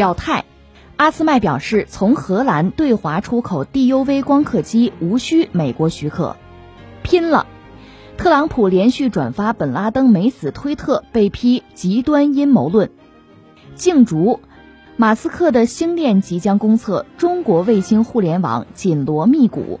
[0.00, 0.46] 表态：
[0.96, 6.36] 阿斯麦表示，从荷兰对华出口 DUV 光刻机无需美国许可。
[7.02, 7.46] 拼了！
[8.16, 12.90] 特朗普连续转发本拉登没死推特，被批极端阴谋论。
[13.74, 14.40] 竞逐，
[14.96, 19.80] 马斯克的星链即将公测，中国卫星互联网紧锣密鼓。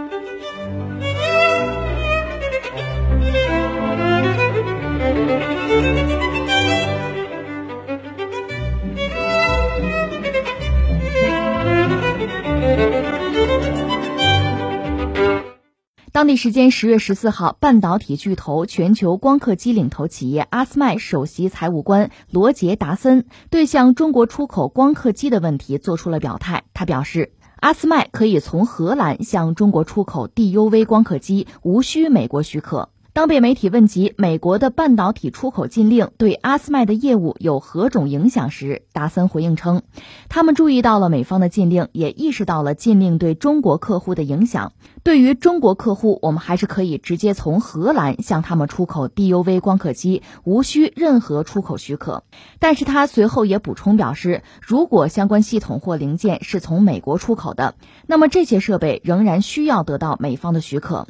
[16.13, 26.65] 当地时间十月十四号，半导体巨头、全球光刻机领头企业阿斯麦首席财务官罗杰·达森对向中国出口光刻机的问题做出了表态。
[26.73, 32.89] 他表示，阿斯麦可以从荷兰向中国出口 DUV 光刻机，无需美国许可。
[33.13, 39.81] 当被媒体问及美国的半导体出口禁令对阿斯麦的业务有何种影响时，达森回应称，
[40.29, 44.71] 他们注意到了美方的禁令，也意识到了禁令对中国客户的影响。
[45.03, 52.23] 对于中国客户，我们还是可以直接从荷兰向他们出口 DUV 光刻机，无需任何出口许可。
[52.59, 57.75] 但是他随后也补充表示，如果相关系统或零件是从美国出口的，
[58.07, 61.07] 那么这些设备仍然需要得到美方的许可。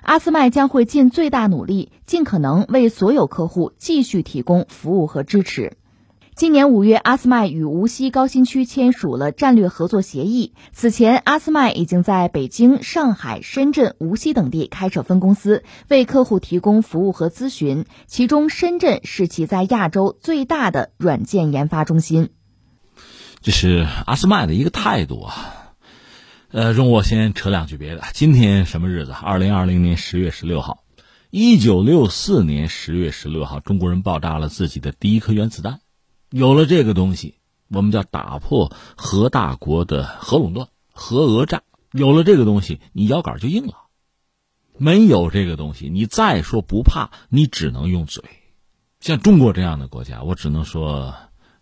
[0.00, 5.76] 阿斯麦将会尽最大努力，尽可能为所有客户继续提供服务和支持。
[6.34, 10.54] 今年五月，阿斯麦与无锡高新区签署了战略合作协议。
[10.72, 17.84] 此前，阿斯麦已经在北京、上海、深圳、无锡等地开设分公司，为客户提供服务和咨询。
[18.06, 22.30] 其中，深圳是其在亚洲最大的软件研发中心。
[23.42, 25.61] 这是阿斯麦的一个态度啊。
[26.52, 28.02] 呃，容我先扯两句别的。
[28.12, 29.12] 今天什么日子？
[29.12, 30.84] 二零二零年十月十六号，
[31.30, 35.80] 一九六四年十月十六号，中国人爆炸了自己的第一颗原子弹。
[36.28, 37.36] 有了这个东西，
[37.68, 41.62] 我们叫打破核大国的核垄断、核讹诈。
[41.90, 43.74] 有了这个东西，你腰杆就硬了。
[44.76, 48.24] 没有这个东西，你再说不怕，你只能用嘴。
[49.00, 51.14] 像中国这样的国家，我只能说，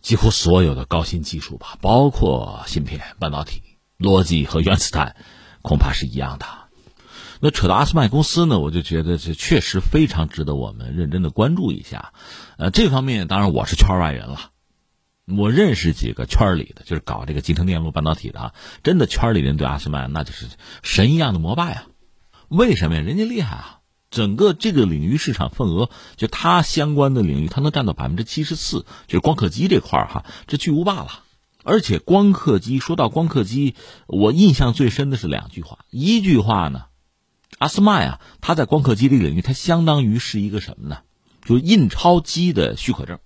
[0.03, 3.63] 几乎所有的高新技术吧，包括芯片、半导体。
[4.01, 5.15] 逻辑和原子弹
[5.63, 6.47] 恐怕是一样的。
[7.41, 12.13] 那扯到阿斯麦公司呢，我就觉得这确实非常值得我们认真的关注一下。
[12.57, 14.51] 呃，这方面当然我是圈外人了，
[15.27, 20.47] 我认识几个圈里的，就是搞这个集成电路半导体的啊，真的圈里人对阿斯麦那就是
[20.83, 21.87] 神一样的膜拜啊。
[22.49, 23.01] 为什么呀？
[23.01, 23.77] 人家厉害啊！
[24.11, 31.23] 整个这个领域市场份额，就它相关的领域，它能占到百分之七十四，就是光刻机这块儿哈，这巨无霸了。
[31.65, 33.75] 而且光刻机，说到光刻机，
[34.07, 35.81] 我印象最深的是两句话。
[35.91, 36.85] 一句话呢，
[37.59, 40.99] 阿斯麦啊，他在光刻机这个领域，它相当于是一个什么呢？
[41.45, 43.19] 就印钞机的许可证。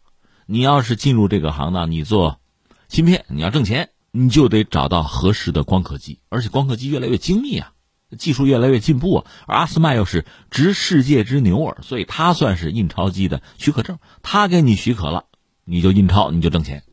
[0.46, 2.38] 你要是进入这个行当，你做
[2.88, 6.20] 芯片，你要挣钱，你就得找到合适的光刻机。
[6.28, 7.72] 而且光刻机越来越精密啊，
[8.18, 9.26] 技术越来越进步啊。
[9.46, 13.98] 而阿斯麦又是执世界之牛耳，所以他算是印钞机的许可证。
[14.22, 15.24] 他给你许可了，
[15.64, 16.84] 你就印钞，你就挣钱。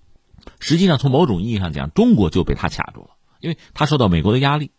[0.61, 3.09] 实际上，从某种意义上讲，中国就被他卡住了，
[3.41, 4.72] 因为他受到美国的压力。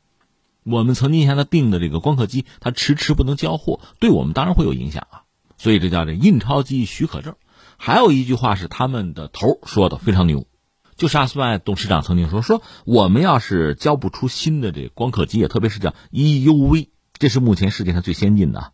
[0.62, 5.22] 我们曾经向他订的这个光刻机，他迟迟不能交货，对我们当然会有影响啊。
[5.58, 7.34] 所以这叫这印钞机许可证。
[7.78, 10.46] 还有一句话是他们的头说的非常牛，
[10.94, 18.72] 就是阿斯麦董事长曾经说：说我们要是交不出新的这光刻机，特别是叫 EUV，这是目前世界上最先进的。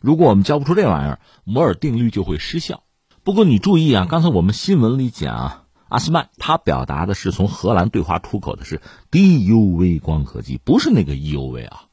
[0.00, 2.82] 如果我们交不出这玩意儿，摩尔定律就会失效。
[3.24, 5.65] 不过你注意啊，刚才我们新闻里讲。
[5.88, 8.80] 阿斯曼他表达的是从荷兰对华出口的是
[9.10, 11.84] DUV 光刻机，不是那个 EUV 啊，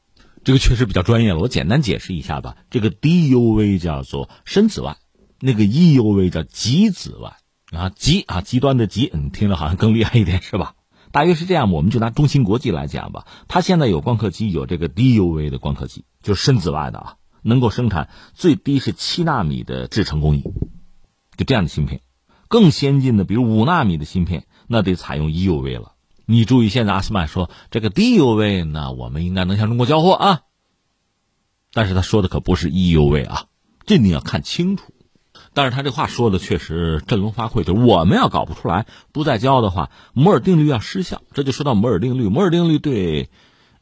[0.42, 1.38] 这个确实比较专业了。
[1.38, 2.56] 我简单解释一下吧。
[2.70, 4.96] 这个 DUV 叫做深紫外，
[5.40, 7.36] 那个 EUV 叫极紫外
[7.70, 10.74] 啊，极啊极端的极，嗯，听着好像更厉害一点是吧？
[11.12, 11.70] 大约是这样。
[11.70, 20.42] 我们就拿中芯国际来讲吧，它现在有光刻机，有这个 DUV 的光刻机，就是深紫外的啊，能够生产最低是七纳米的制程工艺。
[21.36, 22.00] 就这样的芯片。
[22.54, 25.94] 更先进的，比如五纳米的芯片，那得采用 EUV 了。
[26.24, 30.42] 你注意，现在阿斯曼说这个 DUV 呢，我们应该能向中国交货啊。
[31.72, 33.46] 但是他说的可不是 EUV 啊，
[33.86, 34.94] 这你要看清楚。
[35.52, 41.22] 但是他这话说的确实振聋发聩，就是我们要搞不出来，不再交的话，摩尔定律要失效。
[41.32, 43.30] 这就说到摩尔定律，摩尔定律对，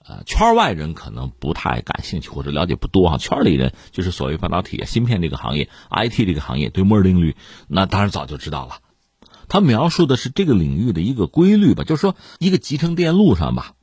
[0.05, 3.19] 呃，圈外人可能不太感兴趣或者了解不多哈。
[3.19, 7.37] 圈里人就是所谓半导体、芯片这个行业、IT 这个行业，对摩尔定律
[7.69, 8.79] 那当然早就知道了。
[9.49, 13.75] 他描述的是这个领域的一个规律吧，就是说一个集成电路上吧，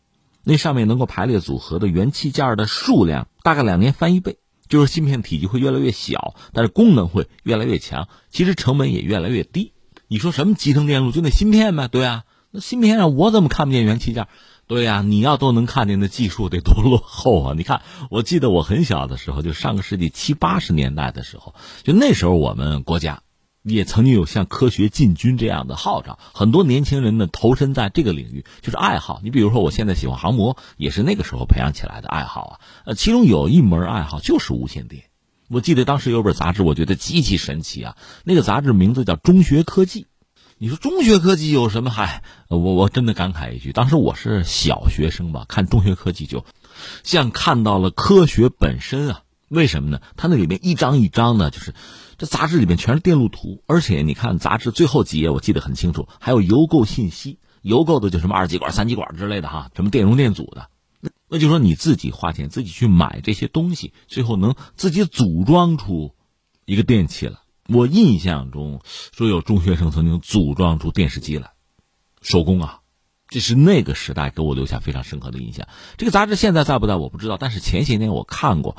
[0.44, 4.40] 那上面能够排列组合的元器件的数量大概两年翻一倍。
[4.68, 9.74] 就是芯片体积会越来越小，但是功能会越来越强，其实成本也越来越低。
[10.08, 11.88] 你说什么集成电路就那芯片呗？
[11.88, 14.28] 对啊，那芯片上我怎么看不见元器件？
[14.70, 17.54] 对呀，你要都能看见那技术得多落后啊！
[17.58, 17.82] 你看，
[18.12, 23.24] 我记得我很小的时候，就上个世纪七八十年代的时候，就那时候我们国家。
[23.64, 29.20] 也曾经有像科学进军这样的号召，很多年轻人呢投身在这个领域，就是爱好。
[29.24, 32.60] 你比如说，我现在喜欢航模，也是那个时候培养起来的爱好啊。
[32.86, 35.04] 呃，其中有一门爱好就是无线电。
[35.50, 37.98] 我记得当时有本杂志，我觉得极其神奇啊。
[38.24, 40.04] 那个杂志名字叫《中学科技》。
[40.62, 41.90] 你说中学科技有什么？
[41.90, 46.44] 嗨，我我真的感慨一句，当时我是小学生吧，看中学科技就
[47.02, 49.24] 像看到了科学本身啊。
[49.48, 50.02] 为什么呢？
[50.18, 51.74] 它那里面一张一张的，就是
[52.18, 60.68] 这杂志里面全是电路图，而且你看杂志最后几页，我记得很清楚，还有邮购信息，邮购的就什么二极管、三极管之类的哈，什么电容电阻的，
[61.00, 66.14] 那那就说你自己花钱自己去买这些东西，最后能自己组装出
[66.66, 67.44] 一个电器了。
[67.72, 68.82] 我印象中
[69.12, 71.52] 说有中学生曾经组装出电视机来，
[72.22, 72.80] 手工啊，
[73.28, 75.68] 这是那个时代给我留下非常深刻的印象。
[75.98, 78.76] 这个杂志现在在不在我不知道，但是前些年我看过。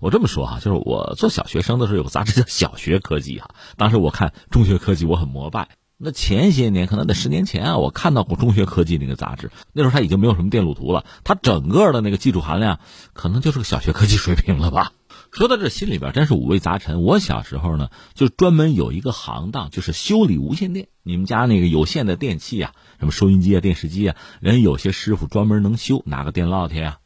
[0.00, 5.70] 我这么说哈，就是我做小学生的时候有个杂志叫《小学科技》哈，当时我看《中学科技》我很膜拜。
[5.96, 12.78] 那前些年可能得十年前啊，我看到过《中学科技》那个杂志，那时候它已经没有什么电路图了，它整个的那个技术含量
[13.12, 14.92] 可能就是个小学科技水平了吧。
[15.30, 17.02] 说到这，心里边真是五味杂陈。
[17.02, 20.88] 我小时候呢，就专门有一个行当，就是修理无线电。
[21.02, 26.98] 你们家那个有线的电器啊，什么收音机啊、电视机啊，人有些师傅专门能修，拿个电烙铁啊。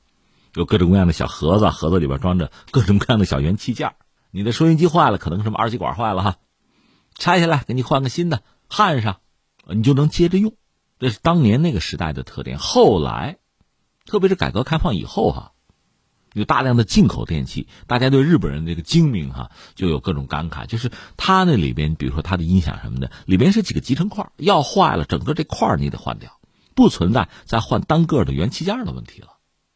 [0.54, 3.94] 有各种各样的小盒子，盒子里边装着各种各样的小元器件。
[4.30, 6.36] 你的收音机坏了，可能什么二极管坏了哈，
[7.14, 9.20] 拆下来给你换个新的，焊上，
[9.68, 10.54] 你就能接着用。
[10.98, 12.58] 这是当年那个时代的特点。
[12.58, 13.38] 后来，
[14.06, 15.51] 特别是改革开放以后哈，
[16.34, 20.66] 有大量的进口电器，大家对日本人这个精明哈就有各种感慨。
[20.66, 26.38] 就是它那里边，比如说它的音响什么的，里边是几个集成块，要坏了，整个这块你得换掉，
[26.74, 29.28] 不存在再换单个的元器件的问题了。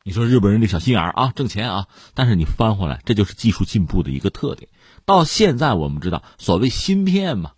[0.02, 4.70] 你说日本人这小心眼啊，挣钱啊，但是你翻回来，这就是技术进步的一个特点。
[5.04, 7.52] 到现在我们知道，所谓芯片嘛，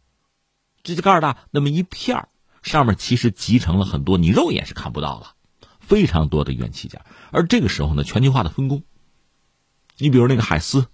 [0.83, 2.29] 这就盖儿大那么一片儿，
[2.63, 5.33] 上面其实集成了很多你肉眼是看不到了，
[5.89, 7.01] 非常多的元器件。
[7.31, 8.83] 而这个时候呢，全球化的分工，
[9.97, 10.87] 你比如那个海思，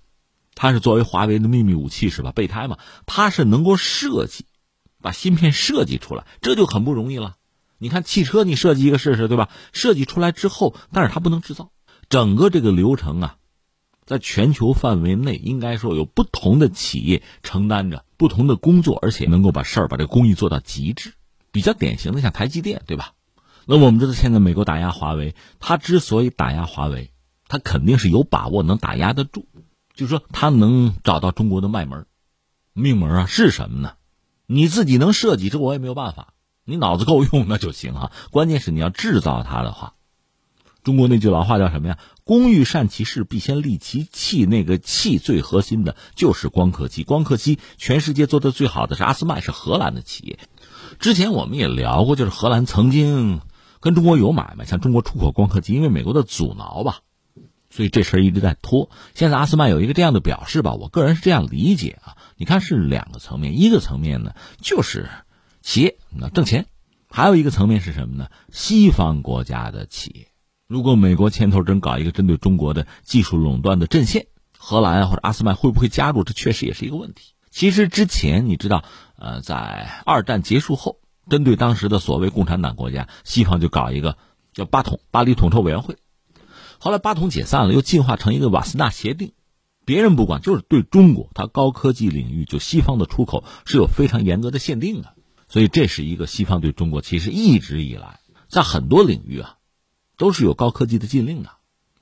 [0.55, 2.31] 它是作为华为的秘密武器是吧？
[2.31, 4.46] 备胎嘛，它是能够设计，
[5.02, 7.35] 把芯片设计出来，这就很不容易了。
[7.79, 9.50] 你看汽车，你设计一个试试，对吧？
[9.73, 11.72] 设计出来之后，但是它不能制造，
[12.08, 13.36] 整个这个流程啊，
[14.06, 21.15] 在全球范围内，应该说有不同的企业承担着不同的工作，而且能够把事儿、把这个工艺做到极致。
[21.51, 23.13] 比较典型的像台积电，对吧？
[23.66, 27.12] 那我们知道，现在美国打压华为，它之所以打压华为，
[27.48, 29.46] 它肯定是有把握能打压得住，
[29.94, 32.06] 就是说它能找到中国的脉门、
[32.72, 33.92] 命门啊，是什么呢？
[34.46, 36.34] 你自己能设计，这我也没有办法。
[36.66, 39.94] 你脑子够用那就行啊，关键是你要制造它的话，
[40.82, 41.98] 中国那句老话叫什么呀？
[42.24, 44.46] 工欲善其事，必先利其器。
[44.46, 47.04] 那个器最核心的就是光刻机。
[47.04, 50.38] 光刻机全世界做的最好的是阿斯麦，是荷兰的企业。
[50.98, 53.40] 之前我们也聊过，就是荷兰曾经
[53.84, 57.00] 跟中国有买卖，向中国出口光刻机，因为美国的阻挠吧，
[57.69, 58.88] 所以这事儿一直在拖。
[59.14, 62.17] 现在阿斯曼有一个这样的表示吧，我个人是这样理解啊。
[62.36, 65.08] 你看是两个层面，一个层面呢就是。
[65.67, 66.67] 企业那挣钱，
[67.08, 68.29] 还有一个层面是什么呢？
[68.53, 70.29] 西方国家的企业，
[70.69, 74.26] 如果美国牵头真搞一个针对中国的技术垄断的阵线，
[74.58, 76.22] 荷兰啊或者阿斯曼会不会加入？
[76.22, 77.32] 这确实也是一个问题。
[77.50, 78.84] 其实之前你知道，
[79.17, 84.19] 呃，在二战结束后，针对当时的所谓共产党国家，西方就搞一个
[84.52, 85.96] 叫巴统巴黎统筹委员会，
[86.78, 89.32] 后来巴统解散了，又进化成一个瓦斯纳协定，
[89.84, 95.14] 别人不管，就是对中国它高科技领域就西方的出口是有非常严格的限定的。
[95.48, 99.56] 所以这是一个西方对中国其实一直以来在很多领域啊，
[100.16, 101.50] 都是有高科技的禁令的，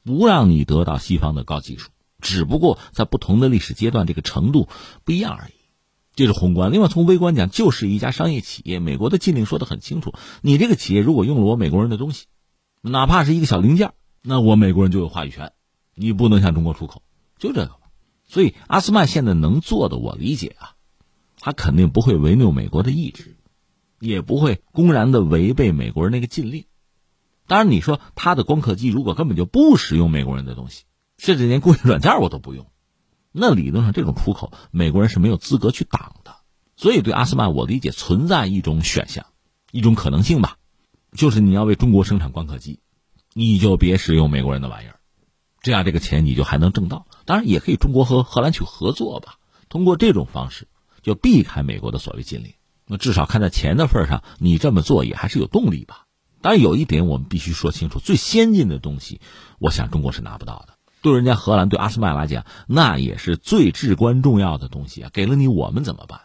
[0.04, 1.90] 不让你得到西方的高技术。
[2.20, 4.68] 只不过在不同的历史阶段，这个程度
[5.04, 5.52] 不一样而已。
[6.14, 6.72] 这是宏观。
[6.72, 8.78] 另外，从微观讲，就是一家商业企业。
[8.80, 12.26] 美国的禁令说的很清楚，你这个企业如果用了我美国人的东西，
[12.82, 13.92] 哪怕是一个小零件，
[14.22, 15.52] 那我美国人就有话语权，
[15.94, 17.02] 你不能向中国出口，
[17.38, 17.72] 就这个。
[18.26, 20.72] 所以，阿斯曼现在能做的，我理解啊，
[21.38, 23.36] 他肯定不会违拗美国的意志，
[24.00, 26.64] 也不会公然的违背美国人那个禁令。
[27.46, 30.84] 当然，你说他的光刻机如果根本就不使用美国人的东西，
[31.18, 32.66] 甚至连工业软件我都不用，
[33.32, 36.36] 那理论上这种出口，美国人是没有资格去挡的。
[36.76, 39.26] 所以，对阿斯曼，我理解存在一种选项，
[39.70, 40.58] 一种可能性吧，
[41.16, 42.80] 就是你要为中国生产光刻机，
[43.34, 45.00] 你就别使用美国人的玩意儿，
[45.62, 47.06] 这样这个钱你就还能挣到。
[47.24, 49.36] 当然，也可以中国和荷兰去合作吧，
[49.68, 50.66] 通过这种方式
[51.02, 52.52] 就避开美国的所谓禁令。
[52.86, 56.06] 那至少看在钱的份上，你这么做也还是有动力吧。
[56.40, 59.20] 当然，有一点我们必须说清楚：最先进的东西，
[59.60, 60.71] 我想中国是拿不到的。
[61.02, 65.10] 对人家荷兰、对阿斯麦来讲，那也是最至关重要的东西啊！
[65.12, 66.20] 给了你，我们怎么办？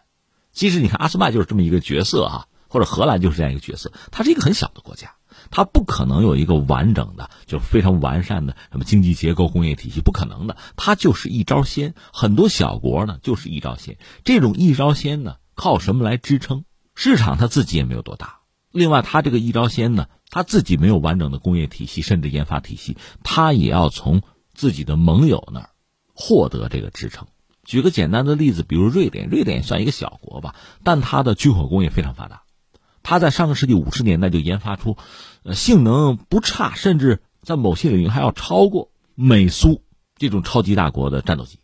[0.53, 3.91] 其实你看，阿斯麦就是这么一个角色哈，或者荷兰就是这样一个角色。
[4.11, 5.15] 它是一个很小的国家，
[5.49, 10.55] 它不可能有一个完整的、就非常完善的什么经济结构、工业体系，不可能的。
[10.75, 13.97] 它就是一招鲜，很多小国呢就是一招鲜。
[14.23, 16.65] 这种一招鲜呢，靠什么来支撑？
[16.93, 18.39] 市场它自己也没有多大。
[18.71, 24.21] 另外，他这个一招鲜呢，他自己没有完整的工业体系，甚至研发体系，他也要从
[24.57, 25.69] 自己的盟友那儿
[26.13, 27.27] 获得这个支撑。
[27.63, 32.41] 举个简单的例子，比如瑞典，瑞典算一个小国吧，但它的军火工业非常发达。
[33.03, 34.97] 它在上个世纪五十年代就研发出，
[35.43, 39.83] 呃，性能不差，甚至在某些领域还要超过美苏
[40.17, 41.59] 这种超级大国的战斗机。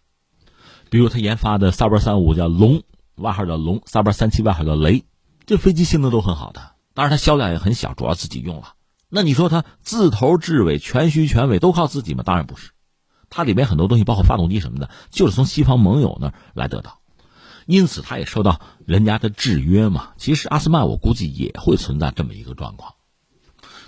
[0.89, 2.83] 比如他研发的萨博三五叫龙，
[3.15, 5.05] 外号叫龙；萨博三七外号叫雷，
[5.47, 6.73] 这飞机性能都很好的。
[6.93, 8.75] 当然，它销量也很小，主要自己用了。
[9.09, 12.23] 那你说它自头至尾全虚全伪都靠自己吗？
[12.23, 12.71] 当然不是，
[13.35, 16.99] 它里面很多东西，包括发动机什么的，就是从西方盟友那儿来得到，
[17.65, 20.13] 因此它也受到人家的制约嘛。
[20.17, 22.93] 其实阿斯曼我估计也会存在这么一个状况，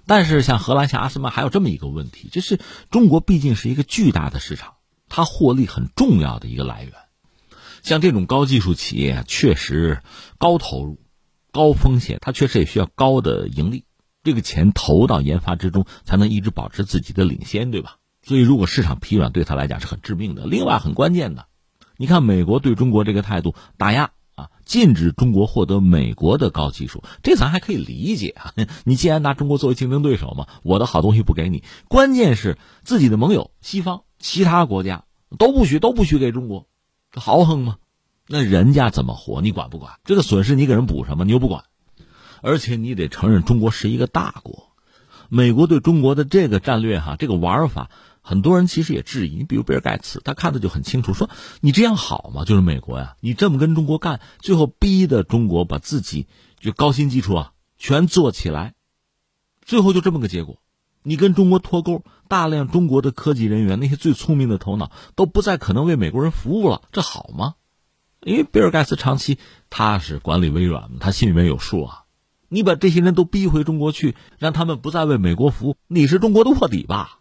[0.08, 2.60] 但是像荷兰、像阿斯曼还有这么一个问题，就是
[2.90, 4.74] 中国毕竟是一个巨大的市场，
[5.10, 6.94] 它获利很重要的一个来源。
[7.84, 10.02] 像这种高技术企业，确实
[10.40, 11.00] 高投入。
[11.52, 13.86] 高风险，它确实也需要高的盈利，
[14.26, 17.96] 这个钱投到研发之中，才能一直保持自己的领先，对吧？
[18.28, 20.48] 所以，如果市场疲软，对他来讲是很致命的。
[20.48, 21.46] 另外，很关键的，
[21.96, 28.52] 你看美国对中国这个态度，打压啊，禁止中国获得美国的高技术，这咱还可以理解啊。
[28.84, 35.04] 你既然拿中国作为竞争对手嘛，我的好东西不给你，关键是自己的盟友西方其他国家
[35.38, 36.68] 都不许都不许给中国，
[37.12, 37.78] 这豪横吗？
[38.28, 40.00] 那人家怎么活，你管不管？
[40.04, 41.26] 这个损失你给人补什么？
[41.26, 41.66] 你又不管，
[42.42, 44.72] 而且你得承认中国是一个大国。
[45.30, 47.90] 美国对中国的这个战略哈，这个玩法，
[48.26, 49.36] 很多人其实也质疑。
[49.36, 51.30] 你比如比尔盖茨，他看的就很清楚，说
[51.62, 52.44] 你这样好吗？
[52.44, 56.28] 就是美国呀，你这么跟中国干，最后逼的中国把自己
[56.60, 58.74] 就高新技术啊全做起来，
[59.62, 60.58] 最后就这么个结果。
[61.04, 67.54] 你跟中国脱钩，大量中国的科技人员，那些最聪明的头脑都不再可能为美国人服务了，这好吗？
[68.22, 69.38] 因为比尔盖茨长期
[69.70, 72.02] 他是管理微软他心里面有数啊。
[72.50, 77.20] 你把这些人都逼回中国去，让他们不再为美国服务，你是中国的卧底吧？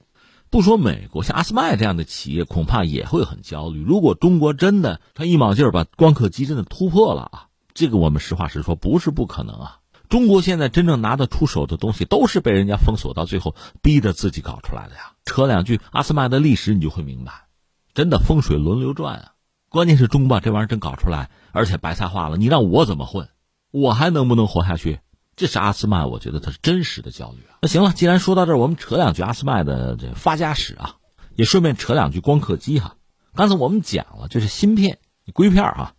[0.55, 3.83] 不说美国，像阿斯麦这样的企业恐怕也会很焦虑。
[3.83, 9.79] 如果中国真的他一卯劲儿把光刻机真的突破了啊，这个我们实话实说不是不可能啊。
[10.09, 15.15] 中国现在真正拿得出手的东西，都是被人家封锁到最后逼着自己搞出来的呀。
[15.25, 17.33] 扯两句阿斯麦的历史，你就会明白，
[17.93, 19.33] 真的风水轮流转啊。
[19.69, 23.29] 关键是中国把这玩意儿真搞出来，而且白菜化了，你让我怎么混？
[23.73, 25.01] 我还能不能活下去？
[25.37, 27.59] 这是阿斯麦，我觉得他是真实的焦虑啊。
[27.62, 30.97] 那行了，既然说到这儿，我们扯两句阿斯麦的这发家史啊，
[31.35, 32.97] 也顺便扯两句光刻机哈。
[33.35, 34.99] 刚才我们讲了，就是芯片、
[35.33, 35.95] 硅片啊，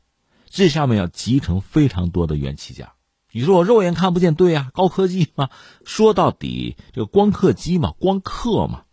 [0.50, 2.88] 这上面要集成非常多的元器件。
[3.32, 5.50] 你说我肉眼看不见，对呀，高科技嘛。
[5.84, 8.84] 说到底，这个光刻机嘛，光刻嘛，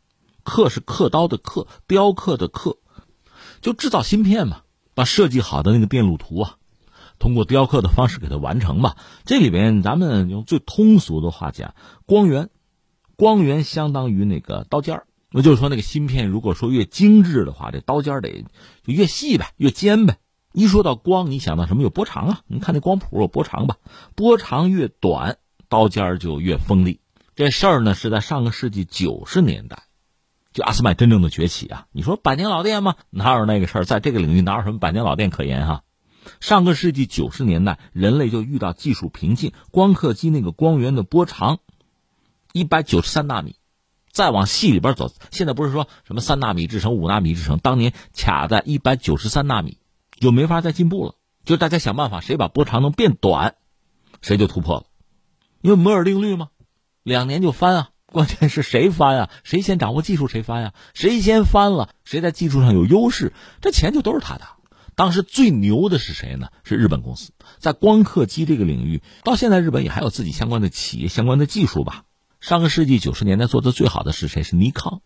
[0.43, 2.79] 刻是刻刀的刻，雕刻的刻，
[3.61, 4.63] 就制造芯片嘛。
[4.95, 6.57] 把设计好的那个电路图啊，
[7.23, 8.97] 通过雕刻的方式给它完成吧。
[9.25, 12.51] 这里边咱们用最通俗的话讲，光源，
[13.15, 15.07] 光源相当于那个刀尖儿。
[15.31, 18.45] 那就是说，那个芯片如果说越精致的话，这刀尖得
[18.85, 20.17] 就越细呗，越尖呗。
[20.53, 21.85] 一说到光，你想到什么？
[21.85, 22.41] 有波长啊？
[22.49, 23.77] 你看那光谱有波长吧？
[24.17, 25.39] 波长越短，
[25.69, 26.99] 刀尖就越锋利。
[27.37, 29.85] 这事儿呢，是在上个世纪九十年代。
[30.53, 31.87] 就阿斯麦真正的崛起啊！
[31.93, 32.97] 你说百年老店吗？
[33.11, 33.85] 哪有那个事儿？
[33.85, 35.83] 在这个领域哪有什么百年老店可言哈？
[36.41, 41.59] 上个世纪九十年代，人类就遇到技术瓶颈，光刻机那个光源的波长
[42.53, 43.57] 一百九十三纳米，
[44.11, 49.79] 再往细里边走，现在不是说什么三纳米制成、五纳米制成，当年卡在一百九十三纳米，
[50.19, 51.15] 就没法再进步了。
[51.45, 53.57] 就大家想办法，谁把波长能变短，
[54.21, 54.85] 谁就突破了。
[55.61, 56.51] 因为摩尔定律嘛，
[57.03, 57.89] 两年就翻啊。
[58.07, 59.31] 关键是谁翻啊？
[59.43, 60.75] 谁先掌握技术谁翻呀？
[60.93, 64.45] 谁先翻了，谁在技术上有优势，这钱就都是他的。
[64.95, 66.49] 当时最牛的是谁呢？
[66.65, 72.05] 是日本公司，在光刻机这个领域，到现在日本也还有自己相关的企业、相关的技术吧。
[72.41, 74.43] 上个世纪九十年代做的最好的是谁？
[74.43, 75.01] 是尼康。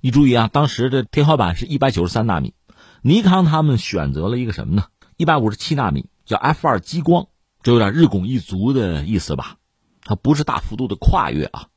[0.00, 2.54] 你注意啊，当时的天花板是一百九十三纳米，
[3.02, 4.84] 尼康他们选择了一个什么呢？
[5.16, 7.28] 一百五十七纳米，叫 F 二激光，
[7.62, 9.56] 这有点日拱一卒的意思吧？
[10.02, 11.68] 它不是大幅度的跨越啊。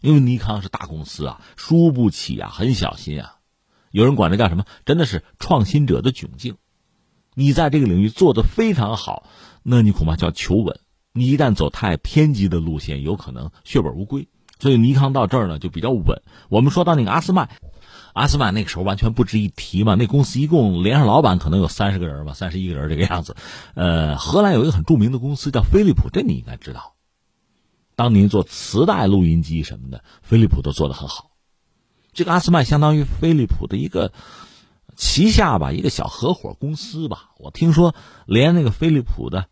[0.00, 3.34] 因为尼康是大公司啊，输不起啊，很小心啊。
[3.90, 4.64] 有人管这叫什么？
[4.84, 6.56] 真的是创新者的窘境。
[7.38, 9.22] 你在这个领域做的非常好，
[9.62, 10.80] 那你恐怕叫求稳。
[11.12, 14.26] 你一旦走太偏激的路线，有可能血本无归。
[14.58, 16.20] 所以尼康到这儿呢就比较稳。
[16.48, 17.48] 我们说到那个阿斯麦，
[18.12, 19.94] 阿斯麦那个时候完全不值一提嘛。
[19.94, 23.36] 那公司一共连上老板可能有三十个人吧，三十一个人这个样子。
[23.74, 26.94] 呃，荷兰有一个很著名的公司叫飞利浦，这你应该知道。
[27.94, 31.30] 当年做磁带录音机什么的，飞利浦都做得很好。
[32.12, 34.12] 这个阿斯麦相当于飞利浦的一个
[34.98, 37.30] 旗下吧，一个小合伙公司吧。
[37.38, 37.94] 我听说
[38.26, 39.46] 连那个飞利浦的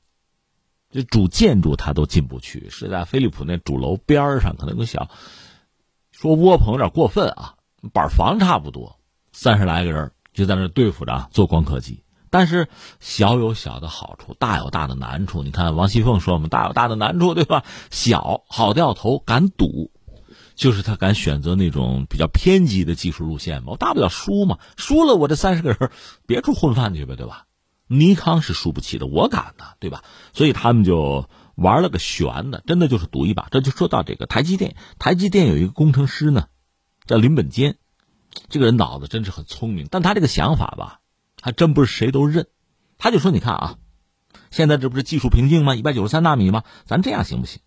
[0.91, 5.09] 这主建筑他都进不去，是在飞利浦那主楼边上，可能有个小
[6.11, 7.55] 说窝棚有点过分啊，
[7.93, 8.99] 板房差不多，
[9.33, 12.03] 三十来个人就在那对付着做光刻机。
[12.29, 15.45] 但是小有小的好处，大有大的难处。
[15.45, 17.63] 你看王熙凤说我们大有大的难处，对吧？
[17.93, 19.93] 小好掉头，敢赌，
[20.57, 23.73] 就是他敢选择那种比较偏激的技术路线嘛。
[23.73, 25.91] 我大不了输嘛，输了我这三十个人
[26.27, 27.45] 别处混饭去呗，对吧？
[27.87, 30.03] 尼康是输不起的，我敢的，对吧？
[30.33, 33.47] 所以他们就玩了个悬的，真的就是赌一把。
[33.53, 36.47] 这就说到这个台积电，台积电有一个工程师呢，
[37.07, 37.77] 叫林本坚，
[38.49, 41.01] 这个人脑子真是很聪明，但他这个想法吧。
[41.43, 42.49] 还真不是谁都认，
[42.99, 43.77] 他就说：“你看啊，
[44.51, 45.77] 现在这不是技术瓶颈吗？
[45.77, 46.65] 一百九十三纳米吗？
[46.87, 47.61] 咱这样行不行？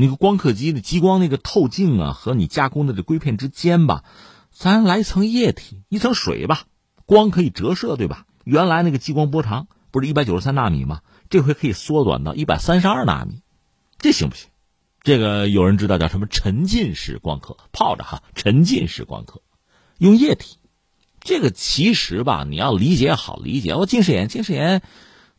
[0.00, 4.04] 那个光刻机的激光那个透镜啊，和你加工的这硅片之间吧，
[4.52, 6.66] 咱来一层液体，一层水吧，
[7.04, 8.24] 光可以折射，对吧？
[8.44, 11.00] 原来那个激光波长不是一百九十三纳米吗？
[11.28, 13.42] 这回可以缩短到一百三十二纳米，
[13.98, 14.48] 这行不行？
[15.02, 19.42] 这个有人知道叫什么沉浸式光刻，泡着哈，沉浸式光刻，
[19.98, 20.58] 用液体。”
[21.20, 23.74] 这个其实吧，你要理解好理解。
[23.74, 24.80] 我近视眼，近视眼，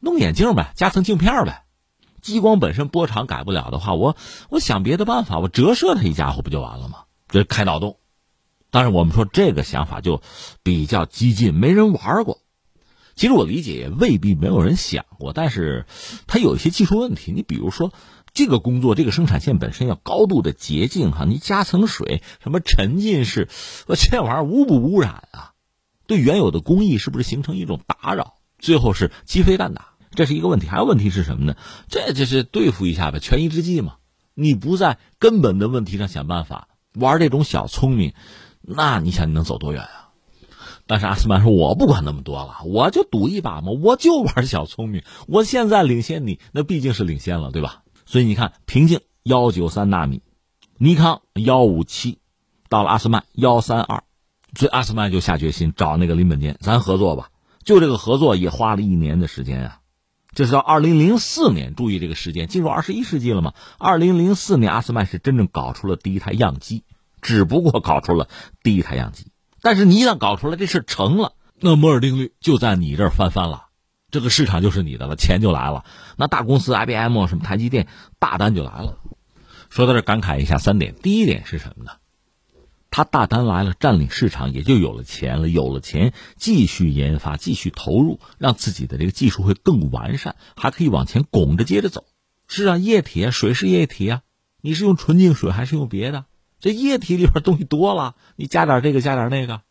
[0.02, 1.64] 弄眼镜呗，加层镜片呗。
[2.22, 4.16] 激光本身波长改不了的话，我
[4.50, 7.00] 我想别的办法，我折射它一家伙不就完了吗？
[7.28, 7.98] 这开脑洞。
[8.72, 10.22] 当然，我们说这个想法就
[10.62, 12.40] 比较激进，没人玩过。
[13.16, 15.86] 其实我理解也未必没有人想过，但是
[16.28, 17.32] 它有一些技术问题。
[17.32, 17.92] 你比如说，
[18.34, 23.50] 这个工作这个生产线本身要高度的洁净哈，你加层水，什么沉浸式，
[23.88, 25.54] 我这玩意儿污不污染啊？
[26.08, 28.36] 对原有的工艺是不是形成一种打扰？
[28.58, 30.68] 最后是鸡飞蛋打，这是一个问题。
[30.68, 31.56] 还有问题是什么呢？
[31.88, 33.96] 这就是对付一下呗，权宜之计嘛。
[34.34, 38.14] 你不在根本的问题上想办法，玩这种小聪明，
[38.62, 40.10] 那你想你能走多远啊？
[40.88, 45.04] 但是阿斯曼说：“我不管那么多了，我就赌一把嘛，我就玩小聪明。
[45.28, 47.84] 我现在领先你，那毕竟是领先了，对吧？
[48.08, 50.24] 所以你看，平静幺九三纳米，
[50.80, 52.18] 尼康幺五七，
[52.70, 54.04] 到了阿斯曼幺三二。”
[54.58, 57.30] 所以阿斯曼就下决心找那个林本坚，咱合作吧。
[57.64, 59.79] 就这个合作也花了一年的时间啊，
[60.40, 63.52] 这是到二零零四年，注意这个时间，进入二十一世纪了嘛？
[63.78, 66.86] 二零零四年，阿斯曼是真正搞出了第一台样机，
[67.22, 68.30] 只不过搞出了
[68.64, 69.34] 第一台样机。
[69.62, 73.66] 但是你一旦搞出来，这事成了，那摩尔定律就在你这儿翻番了，
[74.12, 75.84] 这个市场就是你的了，钱就来了。
[76.16, 78.98] 那大公司 IBM 什么台积电大单就来了。
[79.70, 81.92] 说到这，感慨一下三点，第一点是什么呢？
[82.92, 85.50] 他大单来了，占领市场，也就有了钱了。
[85.50, 92.06] 有了钱，继续研发，继续投入，让自己的这个技术会更完善，还可以往前拱着接着走。
[92.48, 94.22] 是啊，液体啊，水是液体啊，
[94.62, 96.26] 你是用纯净水还是用别的？
[96.60, 99.62] 这液体里边东西多了，你加点这个，加点那个，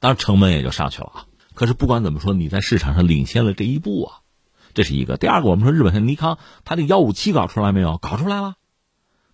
[0.00, 1.26] 当然成本也就上去了啊。
[1.54, 4.20] 可是不管怎么说，你在市场上领先了这一步啊，
[4.74, 5.16] 这是一个。
[5.16, 7.96] 第二个，我们说日本的尼康，他这幺五七搞出来没有？
[7.98, 8.56] 搞出来了。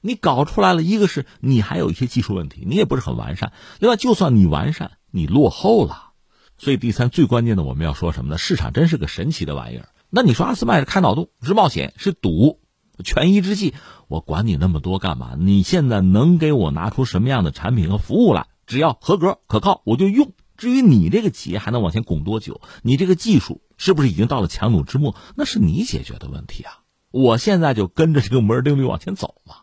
[0.07, 6.13] 你搞出来了，一个是你还有一些技术问题，你也不是很完善；另外，就算你完善，你落后了。
[6.59, 8.39] 所以，第三最关键的，我们要说什么呢？
[8.39, 9.89] 市场真是个神奇的玩意儿。
[10.09, 12.61] 那你说阿斯麦是开脑洞，是冒险，是赌，
[13.05, 13.75] 权宜之计。
[14.09, 15.35] 我管你那么多干嘛？
[15.39, 18.47] 你现在能给我拿出什么样的产品和服务来？
[18.67, 20.33] 只要合格可靠，我就用。
[20.57, 26.81] 至于你这个企业还能往前拱多久，你这个技术是不是已经到了强弩之末，那是你解决的问题啊。
[27.11, 29.57] 我现在就跟着这个摩尔定律往前走嘛。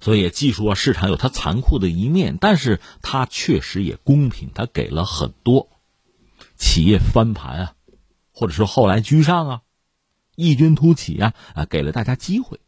[0.00, 5.68] 所以，技术啊，市场有它残酷的一面，但是它确实也公平，它给了很多
[6.56, 7.72] 企业翻盘啊，
[8.32, 9.60] 或者说后来居上啊，
[10.36, 12.60] 异军突起啊啊，给了大家机会。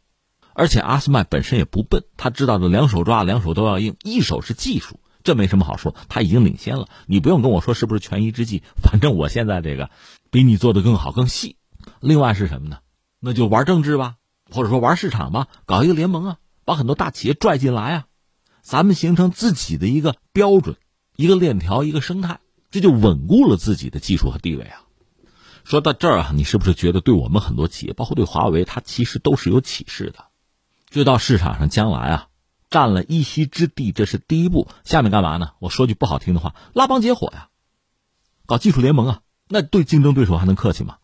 [0.53, 6.87] 而且阿斯麦本身也不笨，他知道的两手抓，两手都要硬，一手是技术，这没什么好说，他已经领先了。
[7.07, 9.89] 你不用跟我说是不是权宜之计，反正我现在这个
[10.29, 11.57] 比你做的更好更细。
[11.99, 12.77] 另外是什么呢？
[13.19, 14.17] 那就玩政治吧，
[14.51, 18.05] 或者说玩市场吧，搞一个联盟啊，把很多大企业拽进来啊，
[18.61, 20.77] 咱们形成自己的一个标准、
[21.15, 22.39] 一个链条、一个生态，
[22.71, 24.83] 这就稳固了自己的技术和地位啊。
[25.63, 30.25] 说到这儿啊，你是不是觉得对我们很多企业，包括对华为，它其实都是有启示的？
[30.89, 32.27] 就到市场上将来啊，
[32.69, 34.67] 占了一席之地，这是第一步。
[34.83, 35.51] 下面干嘛呢？
[35.59, 37.47] 我说句不好听的话，拉帮结伙呀，
[38.45, 40.97] 搞技术联盟啊，那对竞争对手还能客气吗？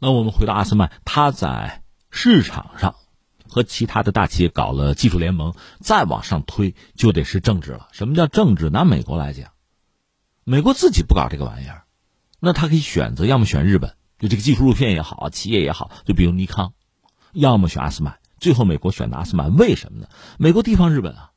[0.00, 2.94] 那我们回到阿斯曼，他在市场上
[3.48, 7.88] 和其他的大企业搞了技术联盟，再往上推就得是政治了。
[7.92, 8.70] 什么叫政治？
[8.70, 9.50] 拿美国来讲，
[10.44, 11.84] 美国自己不搞这个玩意儿，
[12.38, 16.72] 那他可以选择，要么选日本，就这个技术路线也好，企业也好，就比如尼康；
[17.32, 18.18] 要么选阿斯曼。
[18.38, 20.08] 最后，美国选的阿斯曼，为什么呢？
[20.38, 21.30] 美国地方日本啊，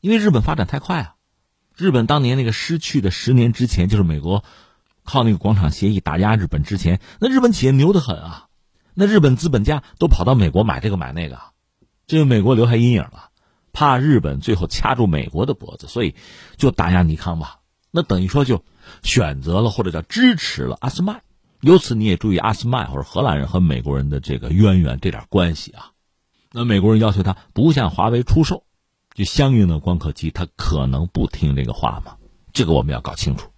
[0.00, 1.14] 因为日本发展太快啊。
[1.76, 4.44] 日本当年那个失去的十年之前，就是美国
[5.02, 8.46] 靠那个广场协议打压日本之前，那日本企业牛得很啊。
[8.94, 11.40] 那日本资本家都跑到美国买这个买那个，
[12.06, 13.30] 这个美国留下阴影了，
[13.72, 16.14] 怕日本最后掐住美国的脖子，所以
[16.56, 17.60] 就打压尼康吧。
[17.90, 18.64] 那等于说就
[19.02, 21.22] 选择了或者叫支持了阿斯麦。
[21.60, 25.92] 由此你也注意阿斯麦或者荷兰人和美国人的这个渊源这点关系啊。
[26.52, 28.64] 那美国人要求他不向华为出售，
[29.14, 32.16] 就相应的光刻机，他可能不听这个话吗？
[32.52, 33.50] 这个我们要搞清楚。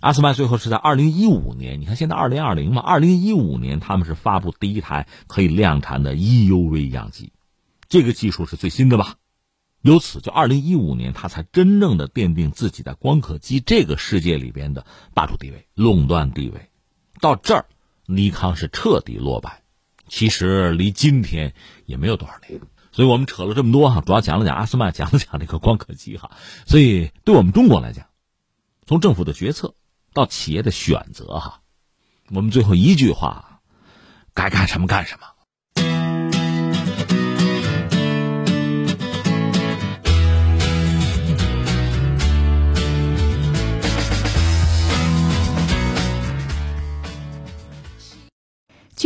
[0.00, 7.32] 阿斯麦最后是在二零一五年，你看现在二零二零嘛，二零一五年他们是发布第一台可以量产的 EUV 样机，
[7.88, 9.16] 这个技术是最新的吧？
[9.82, 16.70] 由此就二零一五年他才真正的奠定自己在光刻机这个世界里边的霸主地位、垄断地位。
[17.20, 17.66] 到这儿，
[18.06, 19.62] 尼康是彻底落败。
[20.08, 26.32] 其实离今天也没有多少年，所以我们扯了这么多哈，主要讲了讲阿斯麦，讲了讲这个光刻机哈。
[26.66, 28.06] 所以对我们中国来讲，
[28.86, 29.74] 从政府的决策
[30.12, 31.60] 到企业的选择哈，
[32.30, 33.60] 我们最后一句话，
[34.34, 35.26] 该干什么干什么。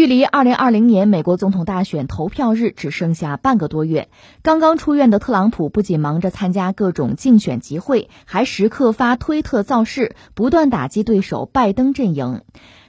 [0.00, 4.08] 距离二零二零年美国总统大选投票日只剩下半个多月，
[4.40, 12.40] 刚刚出院的特朗普不仅忙着参加各种竞选集会，还时刻发推特造势，不断打击对手拜登阵营。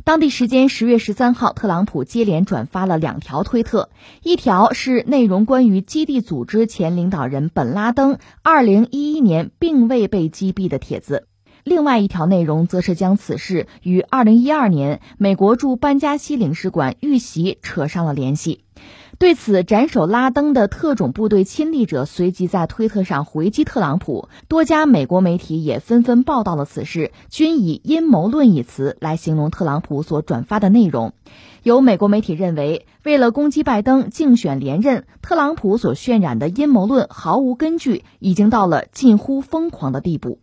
[0.06, 3.90] 当地时间十月十三号，特朗普接连转发了两条推特，
[4.24, 11.28] 一条是内容关于基地组织前领导人本拉登二零一一年并未被击毙的帖子。
[11.64, 18.64] 另外一条内容则是将此事与2012年美国驻班加西领事馆遇袭扯上了联系。
[19.20, 31.14] 对此，斩首拉登的特种部队亲历者随即在推特上回击特朗普，多家美国媒体也纷纷报道了此事，均以阴谋论一词来形容特朗普所转发的内容。
[31.62, 40.40] 有美国媒体认为，为了攻击拜登竞选连任，特朗普所渲染的阴谋论毫无根据，已经到了近乎疯狂的地步。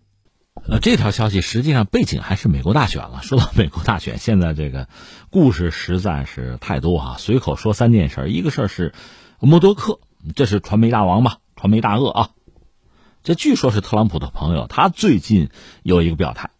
[0.71, 3.21] 呃，这条消息实际上背景还是美国大选了。
[3.23, 4.87] 说到美国大选，现在这个
[5.31, 7.17] 故事实在是太多啊。
[7.19, 8.93] 随口说三件事，一个事儿是
[9.41, 9.99] 默多克，
[10.37, 12.31] 这是传媒大王吧，传媒大鳄啊。
[13.23, 15.49] 这据说是特朗普的朋友，他最近
[15.83, 16.51] 有一个表态，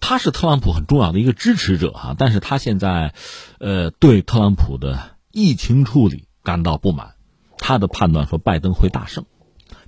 [0.00, 3.14] 他是特朗普很重要的一个支持者哈，但是他现在，
[3.60, 7.14] 呃，对特朗普的疫情处理感到不满，
[7.58, 9.24] 他的判断说拜登会大胜。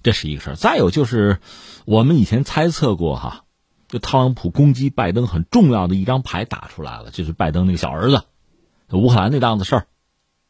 [0.03, 1.39] 这是一个事儿，再有就是，
[1.85, 3.45] 我们以前猜测过哈，
[3.89, 8.23] 就特朗普攻击拜登很重要的一张牌打出来了，就是拜登那个小儿子，
[8.91, 9.87] 乌克兰那档子事儿，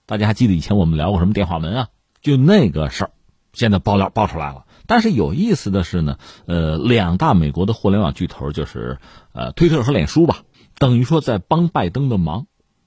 [0.07, 1.89] 大家还记得以前我们聊过什么电话门啊？
[2.21, 3.11] 就那个事儿，
[3.53, 4.65] 现在爆料爆出来了。
[4.87, 8.99] 但是有意思的是呢，呃，两大美国的互联网巨头就是
[9.33, 10.43] 呃推特和脸书吧，
[10.79, 12.47] 等于说在帮拜登的忙，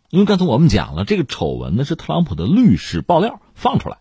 [0.09, 3.97] 因为刚才我们讲了，这个丑闻呢是特朗普的律师爆料放出来。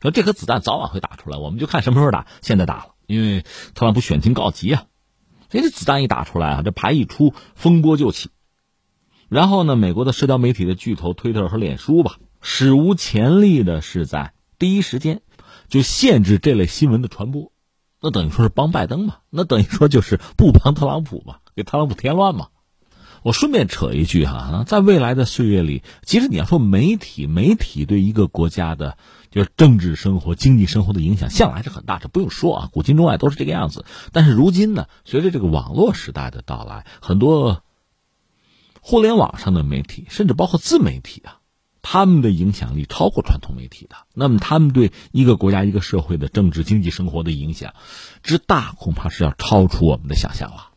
[0.00, 2.26] 说这颗子弹早晚会打出来，我们就看什么时候打。
[2.40, 4.84] 现在打了，因为特朗普选情告急啊，
[5.50, 8.30] 所以这子弹一打出来啊，这牌一出，风波就起。
[9.28, 15.20] 然后呢，美国的社交媒体的巨头推特和脸书吧，史无前例的是在第一时间
[15.68, 17.52] 就限制这类新闻的传播，
[18.00, 22.48] 那等于说是帮拜登嘛，那等于说就是不帮特朗普嘛，给特朗普添乱嘛。
[23.24, 28.96] 我顺便扯一句哈，在未来的岁月里，其实你要说媒体，媒体对一个国家的，
[29.30, 33.84] 就是政治生活、经济生活的影响，向来是很大，这不用说啊，古今中外都是这个样子。
[34.12, 37.62] 但是如今呢，随着这个网络时代的到来，很多
[38.80, 41.40] 互联网上的媒体，甚至包括自媒体啊，
[41.82, 43.96] 他们的影响力超过传统媒体的。
[44.14, 47.74] 那么，他们对一个国家、一个社会的政治、经济生活的影响
[48.22, 50.68] 之大，恐怕是要超出我们的想象了。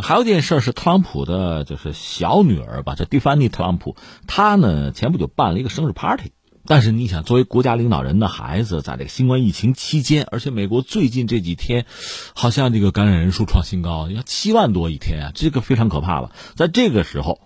[0.00, 3.96] 还有一件事是特朗普的，就是小女儿吧，叫蒂凡尼·特朗普，
[4.28, 6.30] 她呢前不久办了一个生日 party。
[6.70, 11.86] 但是你想，作为国家领导人的孩子，在这个新冠疫情期间，而且美国最近这几天，
[12.34, 16.30] 好像这个感染人数创新高，要七万多一天啊，这个非常可怕了。
[16.56, 17.40] 在这个时候，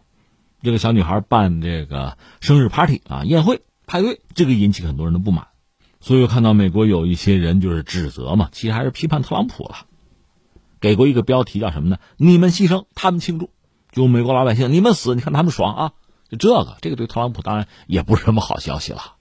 [0.61, 5.47] 这个小女孩办这个生日 party 啊，宴会派对，这个引起很多人的不满。
[6.01, 9.87] 所以我看到美国有一些人就是指责嘛，其实还是批判特朗普了，
[10.81, 11.99] 给过一个标题叫什么呢？
[12.17, 13.51] 你们牺牲，他们庆祝，
[13.93, 15.93] 就美国老百姓，你们死，你看他们爽啊。
[16.33, 19.17] 就这个，这个对特朗普当然也不是什么好消息了。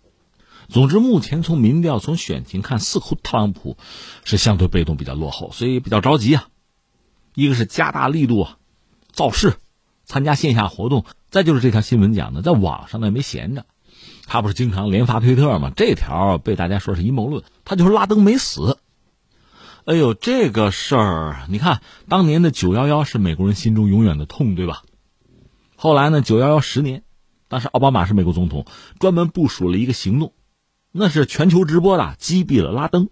[0.69, 3.75] 总之，目前从民调、从选情看，似乎特朗普
[4.23, 6.47] 是相对被动、比较落后，所以比较着急啊。
[7.35, 8.57] 一个是加大力度啊，
[9.11, 9.55] 造势，
[10.05, 13.65] 参加线下活动；再就是这条新闻讲的，在网上呢没闲着，
[14.25, 15.73] 他不是经常连发推特吗？
[15.75, 18.77] 这条被大家说是阴谋论，他就是拉登没死。
[19.83, 24.83] 哎呦，这个事儿，你看当年的九幺幺是美国人心中永远的痛，对吧？
[25.83, 26.21] 后来呢？
[26.21, 27.01] 九幺幺十年，
[27.47, 28.67] 当时奥巴马是美国总统，
[28.99, 30.35] 专门部署了一个行动，
[30.91, 33.09] 那是全球直播的，击毙了拉登，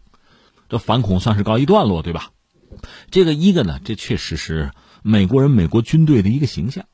[0.70, 2.30] 这反恐算是告一段落，对吧？
[3.10, 4.70] 这个一个呢，这确实是
[5.02, 6.86] 美国人、美国军队的一个形象，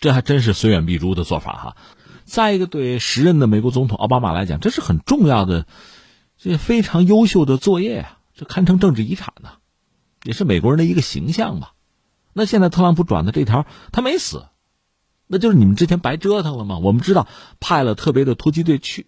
[0.00, 1.76] 这还真是虽远必诛的做法哈。
[2.24, 5.66] 再一个，对时任的美国总统奥巴马来讲，这是很重要的，
[6.38, 9.50] 这非常优秀的作业啊，这堪称政治遗产呢，
[10.24, 11.74] 也是美国人的一个形象吧。
[12.32, 14.46] 那现在特朗普转的这条，他没死。
[15.28, 16.78] 那就是你们之前白折腾了吗？
[16.78, 17.28] 我们知道
[17.60, 19.06] 派了特别的突击队去，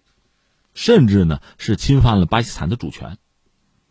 [0.73, 3.17] 甚至呢是侵犯了巴基斯坦的主权，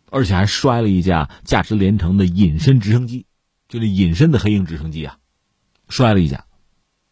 [0.09, 3.25] 而且还摔了一架价值连城的隐身直升机，
[3.67, 5.17] 就是隐身的黑鹰直升机啊，
[5.89, 6.45] 摔了一架，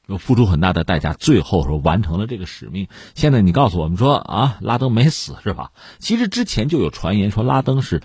[0.08, 2.88] 又付出很大的代价，最后说完成了这个使命。
[3.14, 5.74] 现在你告诉我们说啊，拉登没死是吧？
[6.00, 8.02] 其实之前就有传言说拉登是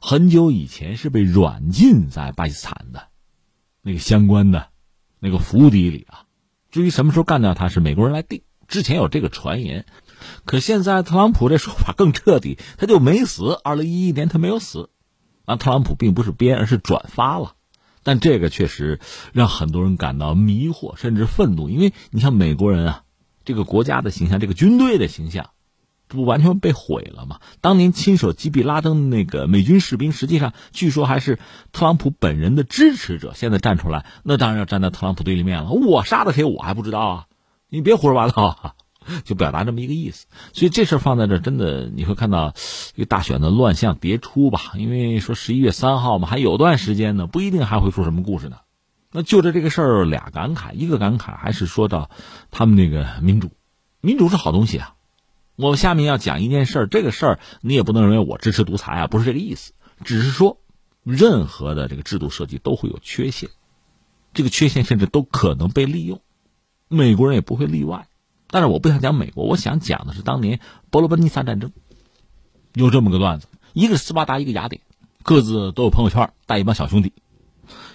[0.00, 3.08] 很久以前是被软禁在巴基斯坦的，
[3.82, 4.68] 那个相关的
[5.20, 6.25] 那个府邸里啊。
[6.76, 8.42] 至于什么时候干掉他，是美国人来定。
[8.68, 9.86] 之前有这个传言，
[10.44, 13.58] 可现在特朗普这说法更彻底，他就没死。
[13.64, 14.90] 二零一一年他没有死，
[15.46, 17.54] 啊，特朗普并不是编，而是转发了。
[18.02, 19.00] 但这个确实
[19.32, 23.04] 让很多人感到迷惑，甚至愤怒，因为你像美国人啊，
[23.46, 25.48] 这个国家的形象，这个军队的形象。
[26.08, 27.40] 不完全被毁了吗？
[27.60, 31.38] 当年亲手击毙拉登那个美军士兵，实际上据说还是
[31.72, 33.32] 特朗普本人的支持者。
[33.34, 35.70] 现在站出来，那当然要站在特朗普对立面了。
[35.70, 37.26] 我杀的谁，我还不知道啊！
[37.68, 38.74] 你别胡说八道啊，
[39.24, 40.26] 就表达这么一个意思。
[40.52, 42.54] 所以这事放在这，真的你会看到
[42.94, 44.72] 一个大选的乱象迭出吧？
[44.76, 48.58] 因为说十一月三号嘛，还有段时间呢，不一定还会出什么故事呢。
[49.10, 52.10] 那就着这个事儿俩感慨，一个感慨还是说到
[52.50, 53.50] 他们那个民主，
[54.00, 54.92] 民主是好东西啊。
[55.56, 59.72] 我下面要讲一件事儿，这个事儿你也不能认为我支持独裁啊，不是这个意思，
[60.04, 60.60] 只是说，
[61.02, 63.48] 任何的这个制度设计都会有缺陷，
[64.34, 66.20] 这个缺陷甚至都可能被利用，
[66.88, 68.06] 美国人也不会例外。
[68.48, 71.72] 但是我不想讲美国，我想讲的是当年伯罗奔尼撒战争，
[72.74, 74.82] 有这么个段子，一个斯巴达，一个雅典，
[75.22, 77.12] 各自都有朋友圈，带一帮小兄弟。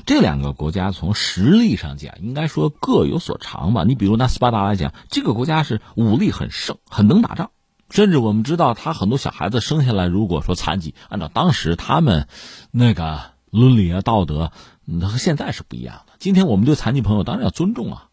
[0.06, 3.84] 这两个国家从实力上讲，应该说各有所长吧。
[3.84, 7.52] 你比如拿斯巴达来讲，这个国家是武力很盛，很能打仗，
[7.90, 12.28] 甚至我们知道他很多小孩子生下来，如果说残疾，按照当时他们
[12.72, 14.52] 那个伦理啊、道德，
[14.86, 16.14] 那和现在是不一样的。
[16.20, 18.08] 今天我们对残疾朋友当然要尊重啊，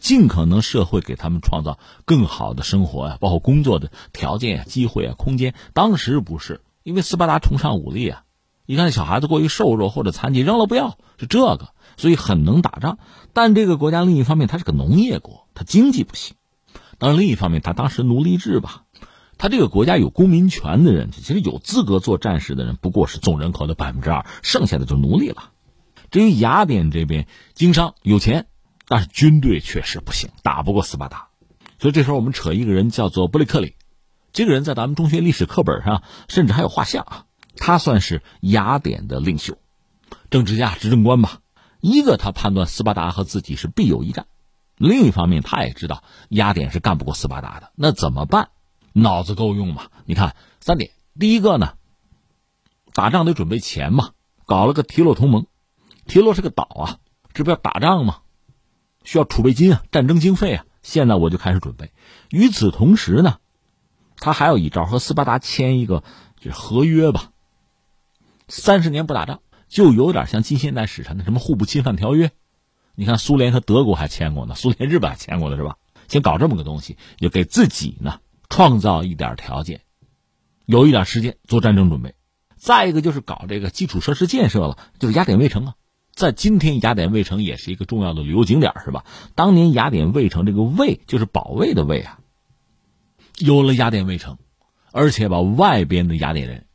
[0.00, 5.54] 尽可能社会给他们创造更好的生活呀，包括工作的条件、机会啊、空间。
[5.74, 8.24] 当时不是，因为斯巴达崇尚武力啊。
[8.70, 12.98] 你看，小孩子过于瘦弱或者残疾，扔了不要，是这个，所以很能打仗。
[13.32, 16.36] 但这个国家另一方面，它是个农业国，它经济不行。
[16.96, 18.84] 当然，另一方面，它当时奴隶制吧，
[19.38, 25.50] 它这个国家有公民权的人，其实有资格做战士的人，不过是总人口的百分之二，剩下的就奴隶了。
[26.12, 28.46] 至于雅典这边，经商有钱，
[28.86, 31.26] 但是军队确实不行，打不过斯巴达。
[31.80, 33.74] 所以这时候我们扯一个人，叫做布雷克里，
[34.32, 37.24] 这个人在咱们中学历史课本上甚至还有画像啊。
[37.60, 39.58] 他算是雅典的领袖、
[40.30, 41.40] 政治家、执政官吧。
[41.80, 44.24] 一个，他判断斯巴达和自己是必有一战；
[44.76, 47.70] 另一方面，他也知道雅典是干不过斯巴达的。
[47.76, 48.48] 那怎么办？
[48.92, 49.84] 脑子够用吗？
[50.06, 51.74] 你看三点：第一个呢，
[52.92, 54.10] 打仗得准备钱嘛，
[54.46, 55.46] 搞了个提洛同盟。
[56.06, 56.98] 提洛是个岛啊，
[57.34, 58.20] 这不要打仗吗？
[59.04, 60.64] 需要储备金啊，战争经费啊。
[60.82, 61.92] 现在我就开始准备。
[62.30, 63.36] 与此同时呢，
[64.16, 66.02] 他还有一招，和斯巴达签一个
[66.40, 67.29] 这合约吧。
[68.50, 72.32] 三十年不打仗，就有点像近现代史上的什么互不侵犯条约。
[72.96, 75.76] 你看，苏联和德国还签过呢，苏联、日本还签过呢，是吧？
[76.08, 79.82] 先搞这么个东西，就给自己呢创造一点条件，
[80.66, 82.14] 有一点时间做战争准备。
[82.56, 85.74] 再一个就是搞这个基础设施建设了，就是雅典卫城啊，
[86.12, 89.04] 在今天雅典卫城也是一个重要的旅游景点，是吧？
[89.36, 92.18] 当年雅典卫城这个卫就是保卫的卫啊，
[93.38, 94.36] 有了雅典卫城，
[94.92, 96.66] 而且把外边的雅典人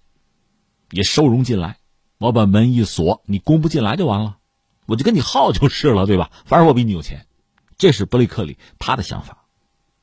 [0.96, 1.78] 也收容进来，
[2.18, 4.38] 我把门一锁，你攻不进来就完了，
[4.86, 6.32] 我就跟你耗就是了，对吧？
[6.46, 7.28] 反正我比你有钱，
[7.78, 9.46] 这是伯利克里他的想法。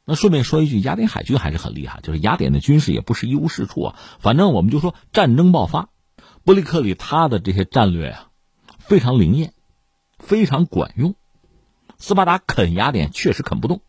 [0.05, 3.99] 那顺便说一句，雅典海军还是很厉害，就是雅典的军事也不是一无是处啊。
[4.19, 5.89] 反正我们就说战争爆发，
[6.45, 8.29] 伯利克里他的这些战略啊，
[8.79, 9.55] 非常灵验，
[10.19, 11.15] 非常管用。
[11.99, 13.81] 斯巴达啃雅典确实啃不动，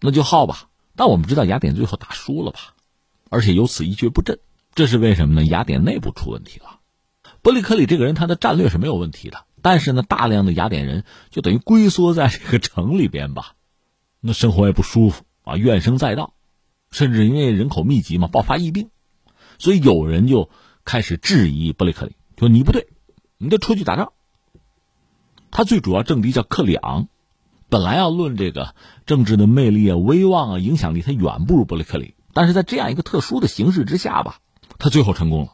[0.00, 0.68] 那就耗吧。
[0.96, 2.74] 但我们知道雅典最后打输了吧，
[3.30, 4.40] 而且由此一蹶不振，
[4.78, 5.44] 这是为什么呢？
[5.44, 6.78] 雅典内部出问题了。
[7.42, 13.56] 伯利克里这个人他的战略是没有问题的，但是呢，大量的雅典人就等于龟缩在这个城里边吧。
[14.20, 16.32] 那生活也不舒服啊，怨声载道，
[16.92, 18.90] 甚至因为人口密集嘛，爆发疫病，
[19.58, 20.48] 所以有人就
[20.84, 22.86] 开始质疑伯利克里，说你不对，
[23.36, 24.12] 你得出去打仗。
[25.50, 27.08] 他最主要政敌叫克里昂，
[27.68, 34.38] 本来要论这个政治的魅力啊、威望啊、影响力，他远不如伯利克里，但是在这样一个特殊的形势之下吧，
[34.78, 35.52] 他最后成功了，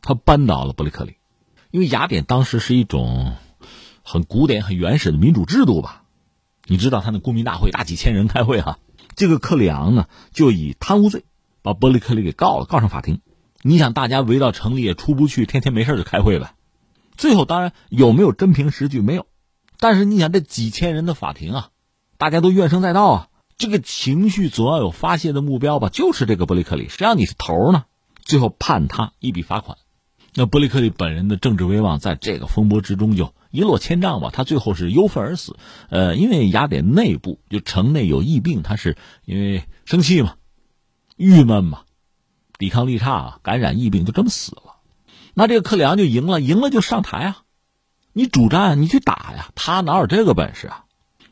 [0.00, 1.16] 他扳倒了伯利克里，
[1.70, 3.36] 因为雅典当时是一种
[4.02, 6.04] 很古典、很原始的民主制度吧。
[6.64, 8.78] 你知道他那公民大会大几千人开会哈，
[9.16, 11.24] 这个克里昂呢就以贪污罪
[11.62, 13.20] 把伯利克里给告了，告上法庭。
[13.62, 16.54] 你想大家围到城里也出不去，天天没事就开会呗。
[17.16, 19.26] 最后当然有没有真凭实据没有，
[19.78, 21.70] 但是你想这几千人的法庭啊，
[22.16, 27.84] 大家都怨声载道啊，这个情绪总要有发泄的目标吧，就是这个伯利克里，谁让你是头呢？
[28.28, 29.78] 最后判他一笔罚款，
[30.34, 33.34] 那伯利克里本人的政治威望在这个风波之中就。
[33.50, 35.56] 一落千丈吧，他最后是忧愤而死。
[35.88, 40.34] 呃，因为雅典内部就城内有疫病，他是因为生气嘛、
[41.16, 41.84] 郁闷嘛、
[42.58, 44.76] 抵抗力差啊，感染疫病就这么死了。
[45.32, 47.38] 那这个克里昂就赢了，赢了就上台啊，
[48.12, 50.84] 你主战，你去打呀，他哪有这个本事啊？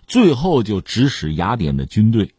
[0.06, 2.32] 最后就指使雅典的军队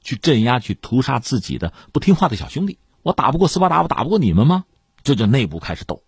[0.00, 2.78] 去镇压、去屠杀自己的不听话的小兄弟。
[3.02, 4.64] 我打不过斯巴达，我打不过你们吗？
[5.02, 6.02] 这就内部开始斗。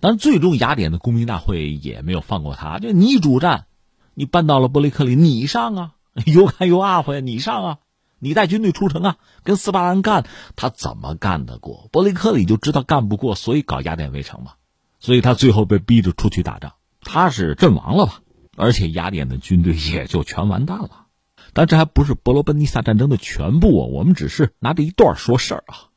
[0.00, 2.78] 但最终，雅典的公民大会也没有放过他。
[2.78, 3.66] 就你主战，
[4.14, 5.92] 你搬到了伯利克里，你上啊，
[6.26, 7.78] 有干有 up 呀，你上啊，
[8.18, 10.26] 你带军队出城啊，跟斯巴达人干，
[10.56, 11.88] 他怎么干得过？
[11.92, 14.52] 伯利克里就知道干不过，所以搞雅典围城嘛。
[14.98, 18.20] 所以他最后被逼着出去打仗，他是阵亡了吧？
[18.56, 21.06] 而且雅典的军队也就全完蛋了。
[21.54, 25.91] 但这还不是伯罗奔尼撒战争的全部啊，我们只是拿这一段说事儿啊。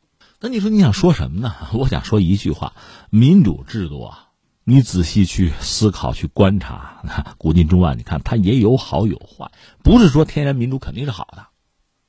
[0.46, 1.56] 那你说你想说什么呢？
[1.74, 2.74] 我想说一句话：
[3.10, 4.28] 民主制度啊，
[4.64, 7.02] 你仔细去思考、去观察，
[7.40, 9.50] 古今中外，你看它也有好有坏，
[9.82, 11.48] 不是说天然民主肯定是好的，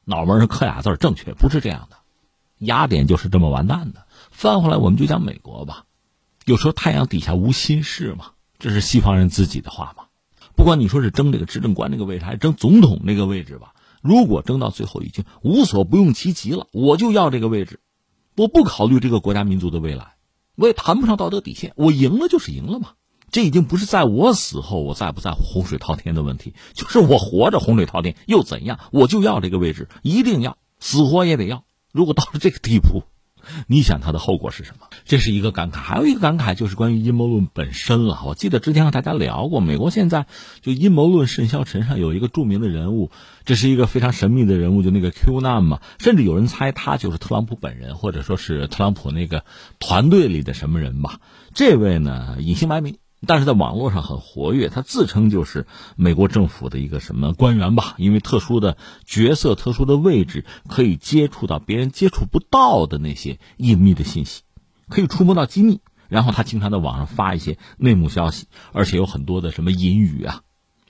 [0.04, 1.96] 脑门上刻俩字正确，不是这样的。
[2.58, 4.04] 雅典就是这么完蛋的。
[4.30, 5.86] 翻回来，我们就讲美国吧。
[6.44, 10.04] 有时候太阳底下无新事嘛，这是西方人自己的话嘛。
[10.54, 13.72] 不管你说是争这个执政官这个位置，还是争总统那个位置吧，
[14.02, 17.80] 如果争到最后已经无所不用其极了，我就要这个位置。
[18.36, 20.16] 我不考虑这个国家民族的未来，
[20.56, 21.72] 我也谈不上道德底线。
[21.76, 22.90] 我赢了就是赢了嘛，
[23.30, 28.78] 这已经不是在我死后我在不在乎洪水滔天的问题，就是我活着洪水滔天又怎样？
[28.92, 31.64] 我就要这个位置，一定要死活也得要。
[31.92, 33.02] 如果到了这个地步。
[33.66, 34.86] 你想它的后果是什么？
[35.04, 38.22] 这是一个感慨，还有一个感慨就是关于阴谋论本身了。
[38.26, 40.26] 我记得之前和大家聊过，美国现在
[40.60, 43.10] 就阴谋论甚嚣尘上，有一个著名的人物，
[43.44, 49.44] 这是一个非常神秘的人物，就那个 Q 男嘛，甚至有人猜他就是特朗普本人，或者说是特朗普那个
[49.78, 51.20] 团队里的什么人吧。
[51.54, 52.96] 这位呢，隐姓埋名。
[53.26, 57.94] 但是在网络上很活跃，他自称就是美国政府的一个什么官员吧？
[57.98, 64.42] 因为特殊的角色、特殊的位置，可以接触到别人接触不到的那些隐秘的信息，
[64.88, 65.80] 可以触摸到机密。
[66.08, 70.42] 然后他经常在网上发一些内幕消息，而且有很多的什么隐语啊，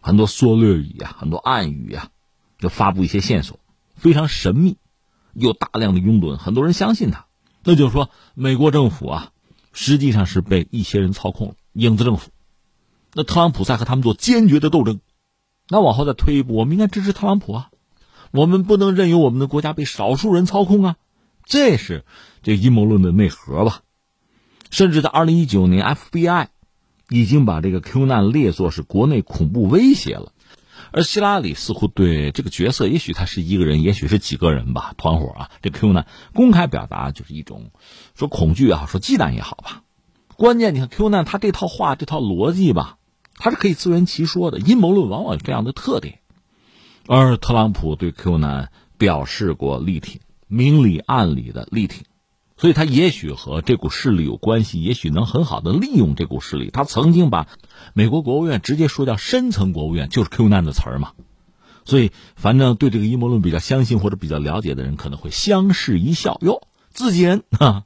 [0.02, 2.08] 很多缩略语啊，很多暗语啊，
[2.58, 3.58] 就发布一些线索，
[3.94, 4.76] 非常神秘，
[5.32, 7.24] 有大量的拥趸，很多人相信他。
[7.64, 9.32] 那就是说，美国政府啊，
[9.72, 11.54] 实际上是被一些人操控了。
[11.76, 12.30] 影子政府，
[13.12, 15.00] 那特朗普在和他们做坚决的斗争。
[15.68, 17.70] 那往后再推一步，我们应该支持特朗普啊！
[18.30, 20.96] 我们不能任由我们的国家被少数人操控啊！
[21.44, 22.04] 这是
[22.42, 23.82] 这阴谋论的内核吧？
[24.70, 26.46] 甚至在二零一九年，FBI
[27.10, 30.32] 已经把这个 Q 难列作是国内恐怖威胁了。
[30.92, 35.50] 而希拉里似乎对这个角色，也许他是一个人，也许是几个人吧，团伙啊。
[35.60, 37.70] 这 Q 难公开表达就是一种
[38.14, 39.82] 说恐惧也好，说忌惮也好吧。
[40.36, 42.98] 关键，你看 Q 难他这套话、这套逻辑吧，
[43.34, 44.58] 他是可以自圆其说的。
[44.58, 46.20] 阴谋论往往有这样的特点，
[47.06, 52.04] 而特朗普对 Q 难表示过力挺，明里暗里的力挺，
[52.56, 56.70] 所以他也许和这股势力有关系，也许能很好的利用这股势力。
[56.70, 57.48] 他曾经把
[57.94, 61.12] 美国国务院直接说叫深层国务院，就是 Q 难的词儿嘛。
[61.86, 66.36] 所以，反正对这个阴谋论比较相信或者比较了解的人，可能会相视一笑。
[66.42, 67.84] 哟，自己人啊！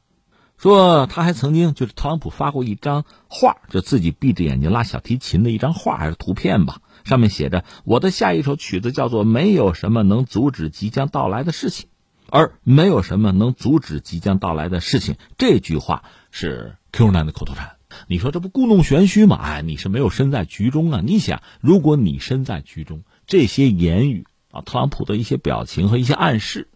[0.60, 6.82] 说他还曾经就是特朗普发过一张画，就自己闭着眼睛拉小提琴的一张画还是图片吧。
[7.02, 11.86] 上面写着：“我的下一首曲子叫做《没有什么能阻止即将到来的事情》，
[12.28, 17.76] 而没有什么能阻止即将到来的事情。”这句话是 Q 男的口头禅。
[18.06, 19.38] 你说这不故弄玄虚吗？
[19.40, 21.00] 哎，你是没有身在局中啊！
[21.02, 26.68] 你想，如果你身在局中，这些言语啊，特朗普的一些表情和一些暗示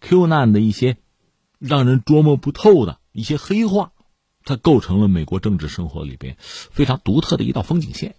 [0.00, 0.98] ，Q 男的一些
[1.58, 3.92] 让人捉摸不透的一些黑话，
[4.44, 8.14] 它构成了美国政治生活里边非常独特的一道风景线。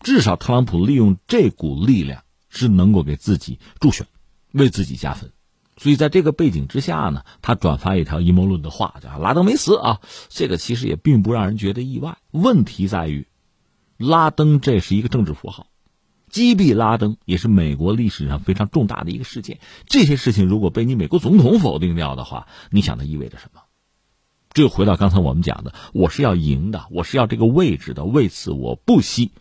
[0.00, 4.06] 至少，特朗普利用这股力量是能够给自己助选，
[4.52, 5.32] 为自己加分。
[5.76, 10.00] 所以，在这个背景之下呢，他转发一条阴谋论的话，叫“拉登没死”啊。
[10.28, 12.18] 这个其实也并不让人觉得意外。
[12.30, 13.26] 问题在于，
[13.96, 15.66] 拉登这是一个政治符号，
[16.30, 19.58] 击毙拉登也是美国历史上非常重大的一个事件。
[19.86, 23.62] 这些事情如果被你美国总统否定掉的话，你想它意味着什么？
[24.54, 29.32] 这回到刚才我们讲的，我是要赢的，我是要这个位置的，为此我不惜。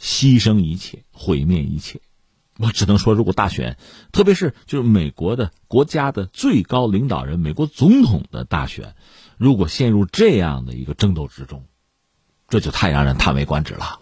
[0.00, 2.00] 牺牲一切，毁灭一切，
[2.56, 3.76] 我只能说，如果大选，
[4.12, 8.94] 特别是就是美国的国家的最高领导人，美国总统的大选，
[9.38, 11.64] 如果陷入这样的一个争斗之中，
[12.48, 13.98] 这就太让人叹为观止了。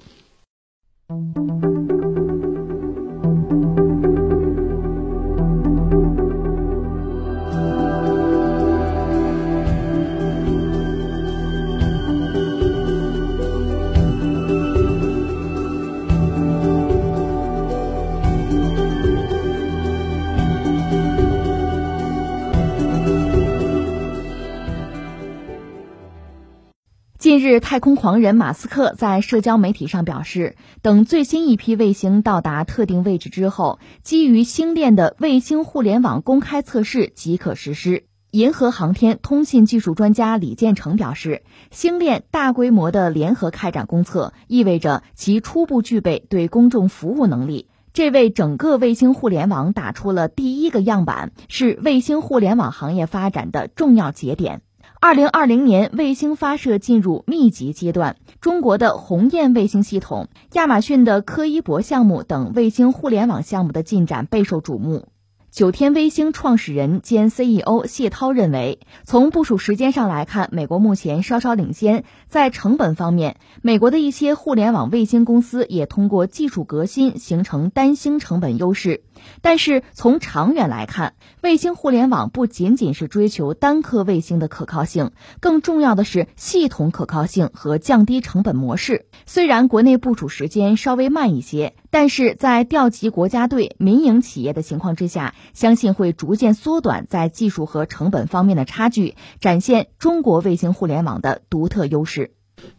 [27.39, 38.05] 近日，太空狂人马斯克在社交媒体上表示，等最新一批卫星到达特定位置之后，基于星链的卫星互联网公开测试即可实施。
[38.31, 54.63] 银河航天通信技术专家李建成表示，星链大规模的联合开展公测，意味着其初步具备对公众服务能力，这为整个卫星互联网打出了第一个样板，是卫星互联网行业发展的重要节点。
[54.99, 58.17] 二零二零年，卫星发射进入密集阶段。
[58.41, 65.09] 中国的鸿雁卫星系统、亚马逊的柯伊伯项目等卫星互联网项目的进展备受瞩目。
[65.51, 72.05] 九天卫星创始人兼 CEO 谢涛认为，从部署时间上来看，美国目前稍稍领先。
[72.29, 79.03] 在成本方面，美国的一些互联网卫星公司也通过技术革新形成单星成本优势。
[79.41, 89.07] 但是从长远来看，卫星互联网不仅仅是追求单颗卫星的可靠性，更重要的是系统可靠性和降低成本模式。
[89.25, 91.75] 虽然国内部署时间稍微慢一些。
[91.89, 102.26] 但是在调集国家队、民营企业的情况之下，相信会逐渐缩短在技术和成本方面的差距，展现中国卫星互联网的独特优势。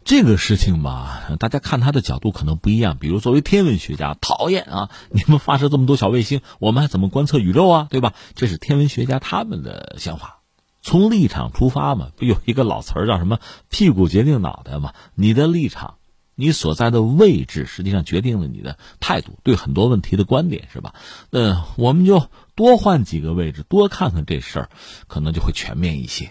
[0.04, 2.96] 这个事情吧，大家看他的角度可能不一样。
[2.98, 7.88] 比如作为天文学家，讨厌啊，你们发射这么多小卫星，我们还怎么观测宇宙啊？
[7.90, 8.14] 对吧？
[8.34, 10.38] 这是天文学家他们的想法。
[10.80, 13.38] 从立场出发嘛，不有一个老词儿叫什么
[13.68, 14.94] “屁股决定脑袋”嘛？
[15.14, 15.96] 你的立场。
[16.40, 20.94] 你所在的位置实际上决定了你的态度，对很多问题的观点，是吧？
[21.30, 24.70] 那我们就多换几个位置，多看看这事儿，
[25.08, 26.30] 可能就会全面一些。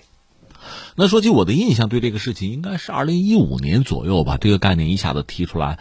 [0.96, 5.80] 那说起我的印象，对这个事情应该是二零一五年左右吧，这个概念一下子提出来，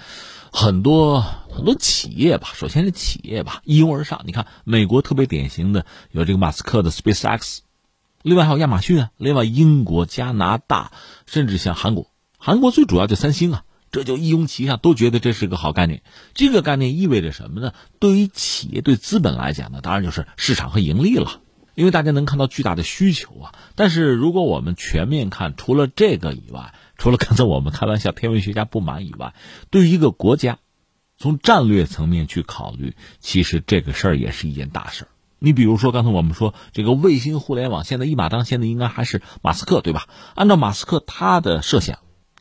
[0.53, 4.23] 很多很多企业吧，首先是企业吧，一拥而上。
[4.27, 7.59] 你看，美国特别典型的有这个马斯克的 SpaceX，
[8.23, 10.93] 另外还有亚马逊啊，另外英国、加拿大，
[11.27, 13.63] 甚至像韩国，韩国最主要就三星啊。
[13.93, 16.03] 这就一拥齐上，都觉得这是个好概念。
[16.35, 17.73] 这个概念意味着什么呢？
[17.99, 21.41] 对于企业、对资本来讲呢，当然就是市场和盈利了，
[21.77, 23.55] 因为大家能看到巨大的需求啊。
[23.77, 29.35] 但是如果我们全面看，除了这个以外，除了刚才我们开玩笑天文学家不满以外，
[29.71, 30.59] 对于一个国家，
[31.17, 35.09] 从战略层面去考虑，其实这个事儿也是一件大事儿。
[35.39, 40.09] 你比如说，刚才我们说这个卫星互联网，现在一马当先的应该还是马斯克，对吧？
[40.35, 41.99] 按照马斯克他的设想。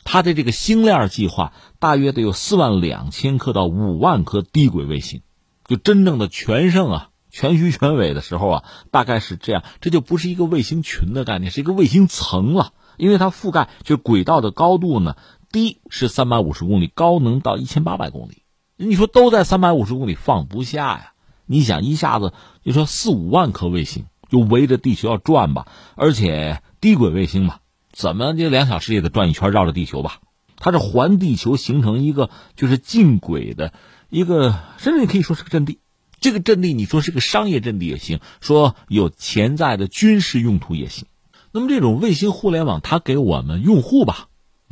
[0.07, 5.23] 他的这个星链计划大约得有四万两千颗到五万颗低轨卫星，
[5.67, 9.63] 就真正的全盛啊、全虚全伪的时候啊，大概是这样。
[9.81, 15.17] 这就不是一个卫星群的概念，是一个卫星层了，因为它覆盖就轨道的高度呢，
[15.51, 18.43] 低是三百五十公里，高能到一千八百公里。
[18.77, 21.11] 你说都在三百五十公里放不下呀？
[21.45, 22.31] 你想一下子
[22.63, 27.57] 就说四五万颗卫星就围着地球要转吧，而且低轨卫星嘛，
[27.91, 30.21] 怎么这两小时也得转一圈绕着地球吧？
[30.55, 33.73] 它是环地球形成一个就是近轨的
[34.09, 35.79] 一个，甚至你可以说是个阵地。
[36.25, 41.05] 这个阵地你说是个商业阵地也行，说有潜在的军事用途也行。
[41.51, 44.25] 那么这种卫星互联网，它给我们用户吧，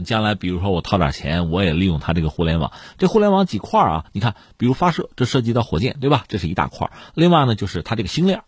[0.04, 2.72] 将来比如说我掏点钱，我也利用它这个互联网。
[2.98, 4.06] 这互联网几块啊？
[4.14, 6.26] 你看，比如发射，这涉及到火箭，对吧？
[6.28, 6.90] 这是一大块。
[7.14, 8.42] 另外呢，就是它这个星链，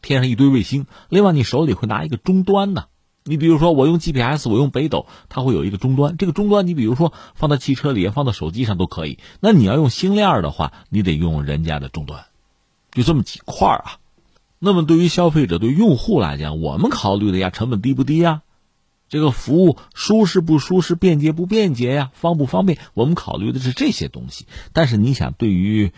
[0.00, 0.86] 天上一堆卫星。
[1.08, 2.84] 另外，你手里会拿一个终端呢。
[3.24, 6.16] 你比如说，我用 GPS，我用北斗，它会有一个终端。
[6.16, 9.18] 这个终端，你比如说放在汽车里，放到手机上都可以。
[9.40, 12.24] 那你要用星链的话，你得用人家的终端。
[12.92, 13.98] 就这么几块啊。
[14.58, 18.42] 那么对于消费者、对用户来讲，我们考虑的呀，成本低不低呀？
[19.08, 22.10] 这个服务舒适不舒适、便捷不便捷呀？
[22.14, 22.78] 方不方便？
[22.94, 24.46] 我们考虑的是这些东西。
[24.72, 25.92] 但是你想，对于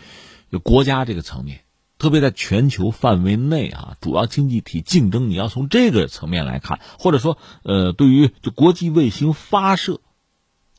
[0.63, 1.61] 国家这个层面。
[1.97, 10.01] 特别在全球范围内啊，主要经济体竞争，你要从这个层面来看，或者说，呃，对于就国际卫星发射，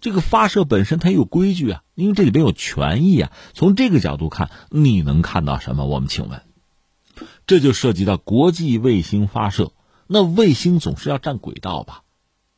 [0.01, 3.32] 这个发射本身它有规矩啊，因为这里边有权益啊。
[3.55, 5.86] 从这个角度看，你能看到什么？
[5.86, 6.42] 我们请问，
[7.47, 9.72] 这就涉及到国际卫星发射，
[10.07, 12.03] 那卫星总是要占轨道吧？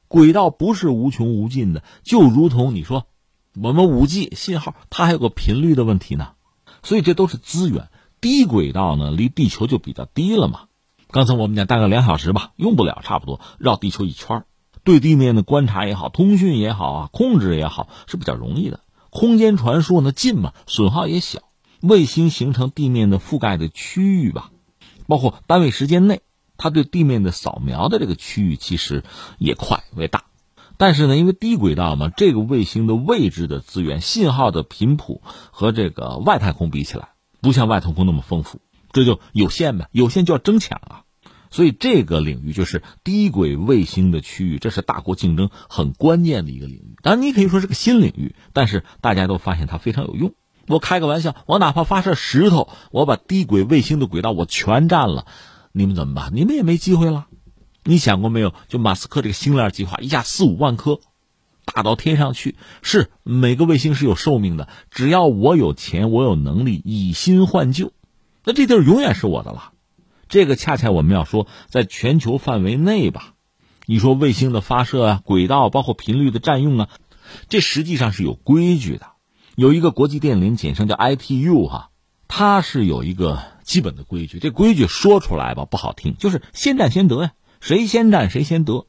[0.08, 3.06] 轨道不是无穷无尽的，就如同你说，
[3.60, 6.32] 我们五 G 信号它还有个频率的问题呢，
[6.82, 7.88] 所以这都是资源。
[8.20, 10.64] 低轨道呢，离地球就比较低了嘛。
[11.10, 14.44] 刚才我们讲大概两小时吧，用不了，差不多绕地球一圈
[14.88, 18.80] 对地面的观察也好，通讯也好啊，控制也好是比较容易的。
[19.10, 21.40] 空间传输呢近嘛，损耗也小。
[21.82, 24.50] 卫星形成地面的覆盖的区域吧，
[25.06, 26.22] 包括单位时间内，
[26.56, 29.04] 它对地面的扫描的这个区域其实
[29.36, 30.24] 也快为大。
[30.78, 35.20] 但是呢，因为低轨道嘛，这个卫星的位置的资源、信号的频谱
[35.50, 37.10] 和这个外太空比起来。
[37.42, 38.58] 不像外太空那么丰富，
[38.90, 41.02] 这就有限呗，有限就要争抢啊，
[41.50, 46.96] 所以这个领域就是低轨卫星的区域，这是大国竞争很关键的一个领域。
[47.02, 50.34] 当然，你可以说是个新领域，但是大家都发现它非常有用。
[50.66, 55.26] 我开个玩笑，我哪怕发射石头，我把低轨卫星的轨道我全占了，
[55.72, 56.30] 你们怎么办？
[56.34, 57.26] 你们也没机会了。
[57.84, 58.52] 你想过没有？
[58.68, 61.00] 就马斯克这个星链计划，一下四五万颗。
[61.64, 64.68] 打到天上去，是每个卫星是有寿命的。
[64.90, 67.92] 只要我有钱，我有能力以新换旧，
[68.44, 69.72] 那这地儿永远是我的了。
[70.28, 73.34] 这个恰恰我们要说，在全球范围内吧，
[73.86, 76.88] 你说卫星的发射啊、轨道包括频率的占用啊，
[77.48, 79.06] 这实际上是有规矩的。
[79.56, 81.90] 有一个国际电联，简称叫 ITU 哈，
[82.28, 84.38] 它是有一个基本的规矩。
[84.38, 88.86] 这规矩说出来吧不好听，就是先占先得呀，谁先占谁先得。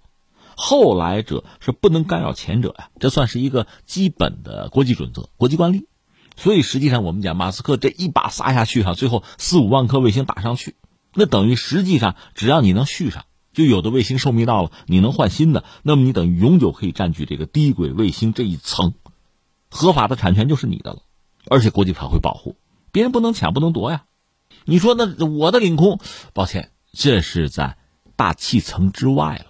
[0.56, 5.88] 后来者是不能干扰前者呀，这算是一个基本的国际准则、国际惯例。
[6.36, 10.76] 所以实际上，我们讲马斯克这一把撒下去哈，最后四五万颗卫星打上去，
[11.14, 18.94] 那等于实际上只要你能续上，就有的卫星寿命到了，你能换新的，那么你等于永久可以占据这个低轨卫星这一层，
[19.70, 21.00] 合法的产权就是你的了，
[21.48, 22.56] 而且国际法会保护，
[22.92, 24.04] 别人不能抢，不能夺呀。
[24.66, 26.00] 你说那我的领空，
[26.34, 27.78] 抱歉，这是在
[28.16, 29.46] 大气层之外了。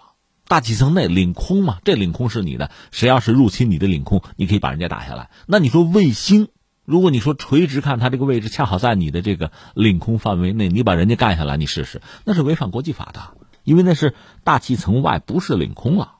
[0.47, 2.71] 大气层内领空嘛，这领空是你的。
[2.91, 5.29] 谁要是入侵你的领空，你可以把人家打下来。
[5.45, 6.47] 那你说卫星，
[6.89, 16.15] 如果你说垂直看它这个位置恰好在你的这个领空范围内，你把人家干下来，你试试，那是违反国际法的，因为那是大气层外，不是领空了，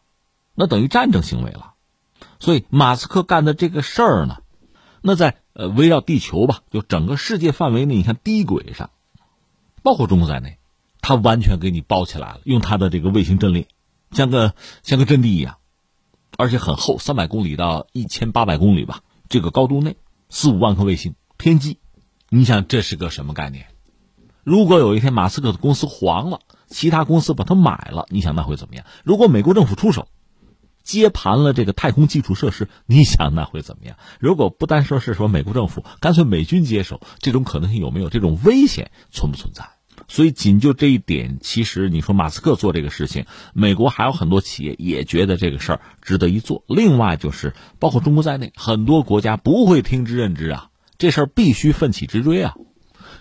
[0.54, 1.74] 那等于战争行为了。
[2.40, 4.44] 所以马斯克干的这个事儿呢，
[5.02, 8.92] 那在呃围绕地球吧，就整个世界范围内，你看低轨上，
[9.82, 10.60] 包括中国在内，
[11.02, 13.68] 他完全给你包起来了，用他的这个卫星阵列。
[14.12, 14.54] 像个
[14.84, 15.58] 像个阵地一样，
[16.38, 19.02] 而且很厚，三百公里到一千八百公里吧。
[19.30, 19.98] 这个高度内，
[20.30, 21.80] 四五万颗卫星，天机，
[22.30, 23.66] 你想这是个什么概念？
[24.44, 28.86] 如果有一天马斯克的公司黄了，其他公司把它买了，你想那会怎么样？
[29.04, 30.08] 如果美国政府出手
[30.84, 33.98] 接盘了这个太空基础设施，你想那会怎么样？
[34.20, 38.10] 如果不单说是说美国政府，干脆美军接手，这种可能性有没有？
[38.10, 39.68] 这种危险存不存在？
[40.10, 46.66] 所以，仅就这一点，其实你说马斯克做这个事情，美国还有很多企业也觉得这个事儿值得一做。
[46.68, 52.56] 另外，就是包括中国在内，很多国家不会听之任之啊，这事儿必须奋起直追啊。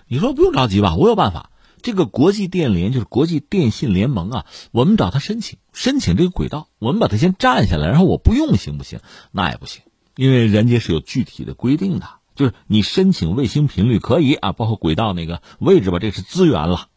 [0.07, 0.95] 你说不用着急吧？
[0.95, 1.51] 我有办法。
[1.81, 8.99] 这个国际电联就是国际电信联盟啊，我们找他申请，申请这个轨道，我们把它先占下来，然后我不用行不行？
[9.31, 9.83] 那也不行，
[10.17, 12.18] 因为人家是有具体的规定的。
[12.39, 16.87] 就是你申请卫星频率可以啊，包括轨道那个位置吧，这是资源了。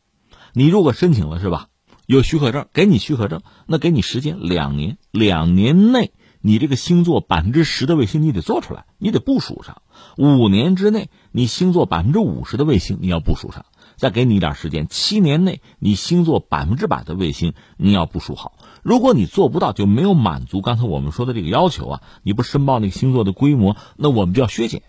[0.53, 1.67] 你如果申请了是吧？
[2.07, 9.83] 有许可证，给你许可证，那给你时间两年，两年内你这个星座百分之十的卫星你得做出来，你得部署上。
[10.17, 13.67] 五年之内，你星座百分之五十的卫星你要部署上。
[13.97, 18.53] 再给你一点时间，七年内你星座百分之百的卫星你要部署好。
[18.85, 24.85] 如果你做不到，就没有满足刚才我们说的这个要求啊，你不申报那个星座的规模，那我们就要削减。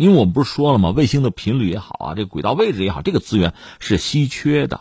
[0.00, 0.88] 因为我们不是说了吗？
[0.96, 4.80] 卫星的频率也好啊，这个轨道位置也好，这个资源是稀缺的，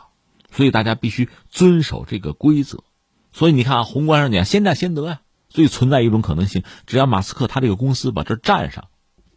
[0.49, 2.85] 所以大家必须遵守这个规则。
[3.33, 5.19] 所以你看啊，宏观上讲，先占先得呀。
[5.49, 8.85] 所以存在一种可能性，只要马斯克他这个公司把这占上，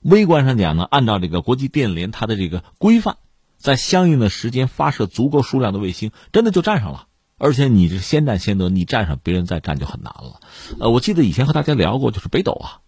[0.02, 3.16] 微观上讲呢，按照这个国际电联它的这个规范。
[3.58, 7.08] 在相应的时间发射足够数量的卫星，真的就占上了。
[7.38, 10.40] 而且你是先占先得，你占上别人再占就很难了。
[10.78, 12.78] 呃，我记得以前和大家聊过，就是北斗啊，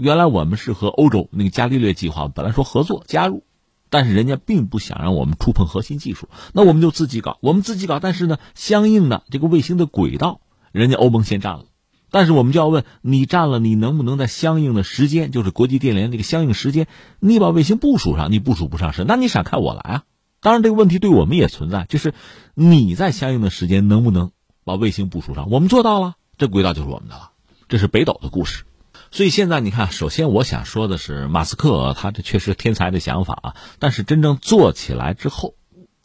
[0.00, 3.44] 原来我们是和欧洲那个伽利略计划本来说合作加入，
[3.90, 7.98] 但是人家并不想让我们触碰核心技术，那我们就自己搞，我们自己搞。
[7.98, 10.40] 但是呢，相应的这个卫星的轨道，
[10.72, 11.64] 人家欧盟先占了。
[12.10, 16.88] 但是我们就要问你占了，你能不能在相应的时间，就是国际电联这个相应时间，
[17.20, 18.32] 你把卫星部署上？
[18.32, 20.02] 你部署不上是，那你闪开我来啊！
[20.40, 22.14] 当然，这个问题对我们也存在，就是
[22.54, 24.32] 你在相应的时间能不能
[24.64, 25.50] 把卫星部署上？
[25.50, 27.30] 我们做到了，这轨道就是我们的了。
[27.68, 28.64] 这是北斗的故事。
[29.12, 35.54] 所以现在你看，首先我想说的是，马斯克他这确实天才的想法啊，但是真正做起来之后，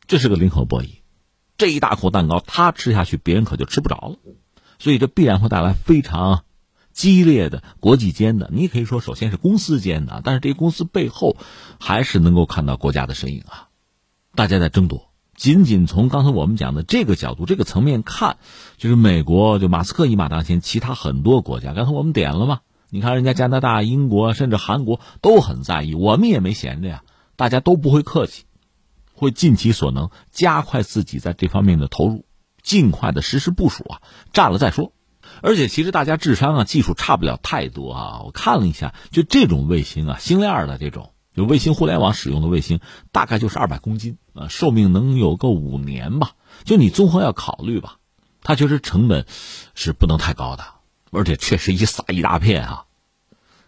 [0.07, 1.01] 这是个零和博弈，
[1.57, 4.17] 这一大口蛋糕他吃下去，别人可就吃不着了。
[4.79, 6.43] 所以这必然会带来非常
[6.93, 11.37] 激烈的国际间的，你可以说首先是公司间的，但是这些公司背后
[11.79, 13.67] 还是能够看到国家的身影啊，
[14.33, 15.11] 大家在争夺。
[15.35, 18.37] 仅仅从刚才我们讲的这个角度、这个层面看，
[18.77, 22.61] 就是美国就马斯克一马当先，其他很多国家，刚才我们点了嘛？
[22.95, 27.03] 你看人家加拿大、英国甚至韩国都很在意，我们也没闲着呀，
[27.35, 28.45] 大家都不会客气，
[29.13, 32.25] 会尽其所能加快自己在这方面的投入。
[32.63, 34.93] 尽快的实施部署啊，占了再说。
[35.41, 38.21] 而且其实大家智商啊、技术差不了太多啊。
[38.23, 42.79] 我看了一下，就这种卫星啊，星链的这种，就卫星互联网使用的卫星，
[43.11, 46.31] 大概就是二百公斤啊，寿命能有个五年吧。
[46.63, 47.97] 就你综合要考虑吧，
[48.41, 49.25] 它确实成本
[49.73, 50.63] 是不能太高的，
[51.11, 52.84] 而且确实一撒一大片啊。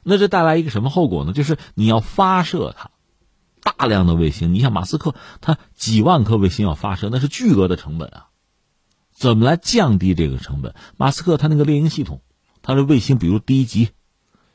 [0.09, 1.33] 那这带来一个什么后果呢？
[1.33, 2.91] 就是你要发射它。
[3.59, 8.27] 大量的卫星，你像马斯克，他几万颗卫星要发射，那是巨额的成本啊。
[9.11, 10.73] 怎么来降低这个成本？
[10.95, 12.21] 马斯克他那个猎鹰系统，
[12.61, 13.89] 他的卫星，比如第一级，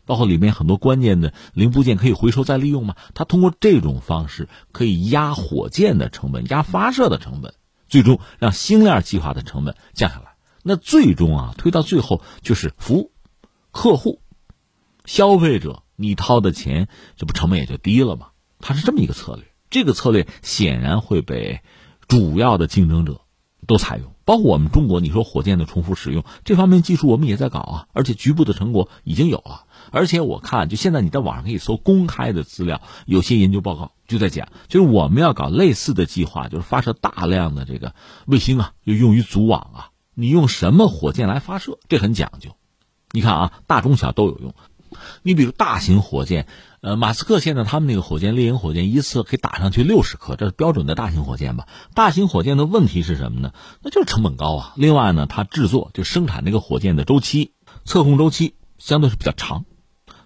[0.07, 2.96] 包括里面很多关键的零部件可以回收再利用吗？
[3.12, 7.53] 他通过这种方式可以压火箭的成本，压发射的成本，
[7.88, 10.36] 最终让星链计划的成本降下来。
[10.62, 13.12] 那最终啊，推到最后就是服务
[13.72, 14.21] 客户、
[15.05, 18.28] 消费者，你掏的钱，这不成本也就低了吗？
[18.61, 19.44] 他是这么一个策略。
[19.70, 21.61] 这个策略显然会被
[22.07, 23.22] 主要的竞争者
[23.66, 24.12] 都采用。
[24.24, 29.64] 包括我们中国，你说火箭的重复使用这方面技术，我们也在搞啊，而且局部的成果已经有了。
[29.90, 37.94] 而且我看，就现在你在网上可以搜公开的资料，有些研究报告就在讲，就是我们要搞类似的计划，就是发射大量的这个
[38.26, 39.90] 卫星啊，就用于组网啊。
[40.14, 42.50] 你用什么火箭来发射，这很讲究。
[43.11, 44.55] 你看啊，大中小都有用。
[45.22, 46.47] 你比如大型火箭。
[46.82, 51.68] 呃，马斯克现在他们那个火箭猎鹰火箭一次可以打上去六十颗，这是标准的大型火箭吧？
[51.95, 53.53] 大型火箭的问题是什么呢？
[53.82, 54.72] 那就是成本高啊。
[54.74, 57.53] 另外呢，它制作就生产这个火箭的周期、
[57.84, 59.64] 测控周期相对是比较长，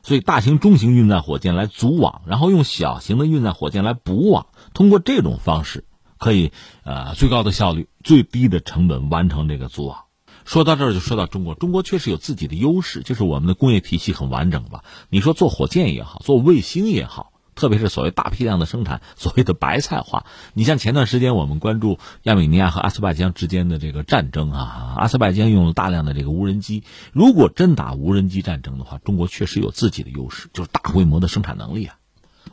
[0.02, 5.84] 所以大型、中型运载火箭来组网，然后用小型的运载火箭来补网，通过这种方式
[6.18, 6.52] 可以
[6.84, 10.05] 呃最高的效率、最低的成本完成这个组网。
[10.46, 14.84] 说到这儿就说到中国，中国确实有自己的优势，就是我们的工业体系很完整吧。
[15.10, 20.24] 你说做火箭也好，做卫星也好，特别是所谓大批量的生产，所谓的白菜化。
[20.54, 26.84] 你像前段时间我们关注亚美尼亚和阿塞拜疆之间的这个战争啊，阿塞拜疆用了大量的这个无人机。
[27.12, 31.96] 如果真打无人机战争的话，中国确实有自己的优势，就是大规模的生产能力啊。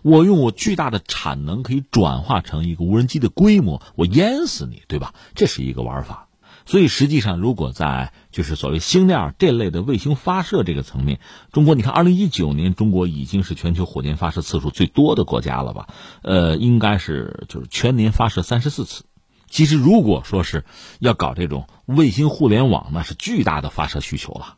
[0.02, 5.14] 我用我巨大的产能可以转化成一个无人机的规模，我淹死你，对吧？
[5.36, 6.23] 这是一个玩法。
[6.66, 11.20] 所以实际上，如果在就是所谓星链这类的卫星发射这个层面，
[11.52, 15.88] 中国你看，二零一九年中国已经是全球火箭发射次数最多的国家了吧？
[16.22, 19.04] 呃，应该是就是全年发射三十四次。
[19.50, 20.66] 其实如果说是
[21.00, 24.56] 要搞这种卫星互联网，那是巨大的发射需求了。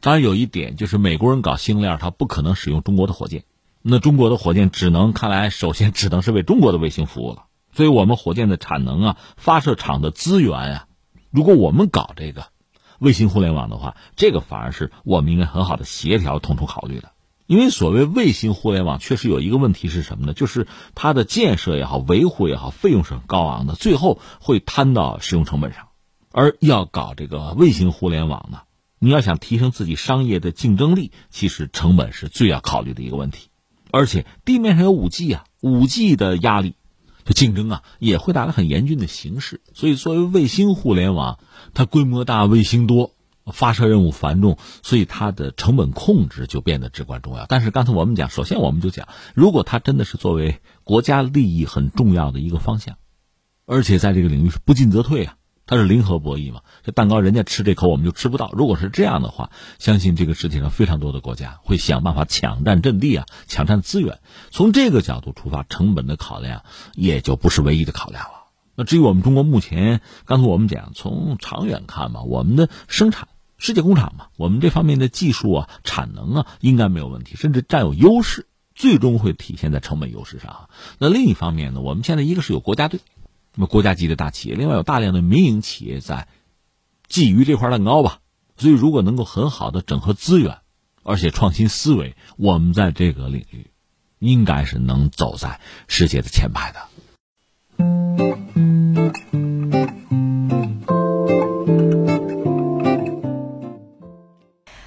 [0.00, 3.44] 当然有一点就是美国人搞星链，他不可能使用中国的火箭，
[3.82, 7.44] 那中国的火箭只能看来首先只能是为中国的卫星服务了。
[7.74, 10.84] 所以我们火箭的产能啊，发射场的资源啊。
[11.38, 12.48] 如果我们搞这个
[12.98, 17.12] 卫星互联网的话，这个反而是我们应该很好的协调统筹考虑的。
[17.46, 20.32] 因为所谓卫星互联网，确实有一个问题是什么呢？
[20.32, 20.66] 就是
[20.96, 25.86] 它的建设也好，维护也好，费用是很高昂的，最后会摊到使用成本上。
[26.32, 28.62] 而要搞这个卫星互联网呢，
[28.98, 33.46] 你要想提升自己商业的竞争力，其实成本是最要考虑的一个问题。
[33.92, 36.74] 而且地面上有五 G 啊，五 G 的压力，
[37.28, 39.60] 这竞争啊也会带来很严峻的形势。
[39.74, 41.38] 所以，作为卫星互联网，
[41.74, 43.12] 它规模大、卫星多、
[43.52, 47.44] 发射任务繁重，所以它的成本控制就变得至关重要。
[47.46, 52.96] 但是刚才我们讲，首先我们就讲，如果它真的是作为国家利益很重要的一个方向，
[53.66, 55.36] 而且在这个领域是不进则退啊。
[55.68, 56.62] 它是零和博弈嘛？
[56.82, 58.50] 这蛋糕人家吃这口，我们就吃不到。
[58.54, 64.18] 如果是这样的话，相信这个世界上非常多的国家会想办法抢占阵地啊，抢占资源。
[64.50, 66.64] 从这个角度出发，成本的考量
[66.94, 68.30] 也就不是唯一的考量了。
[68.76, 80.70] 那至于我们中国目前，刚才我们讲，从长远看嘛，我们的生产世界工厂嘛，我们这方面的技术啊、产能啊，应该没有问题，甚至占有优势，最终会体现在成本优势上。
[80.98, 83.00] 那另一方面呢，我们现在一个是有国家队。
[83.58, 86.28] 那么国家级的大企业，另外有大量的民营企业在
[87.10, 88.20] 觊觎这块蛋糕吧，
[88.56, 90.58] 所以如果能够很好的整合资源，
[91.02, 93.66] 而且创新思维，我们在这个领域
[94.20, 96.78] 应该是能走在世界的前排的。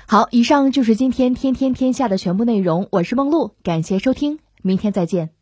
[0.08, 5.41] 好，以上就是今天天天天下的全部内容，我是梦露，感谢收听，明天再见。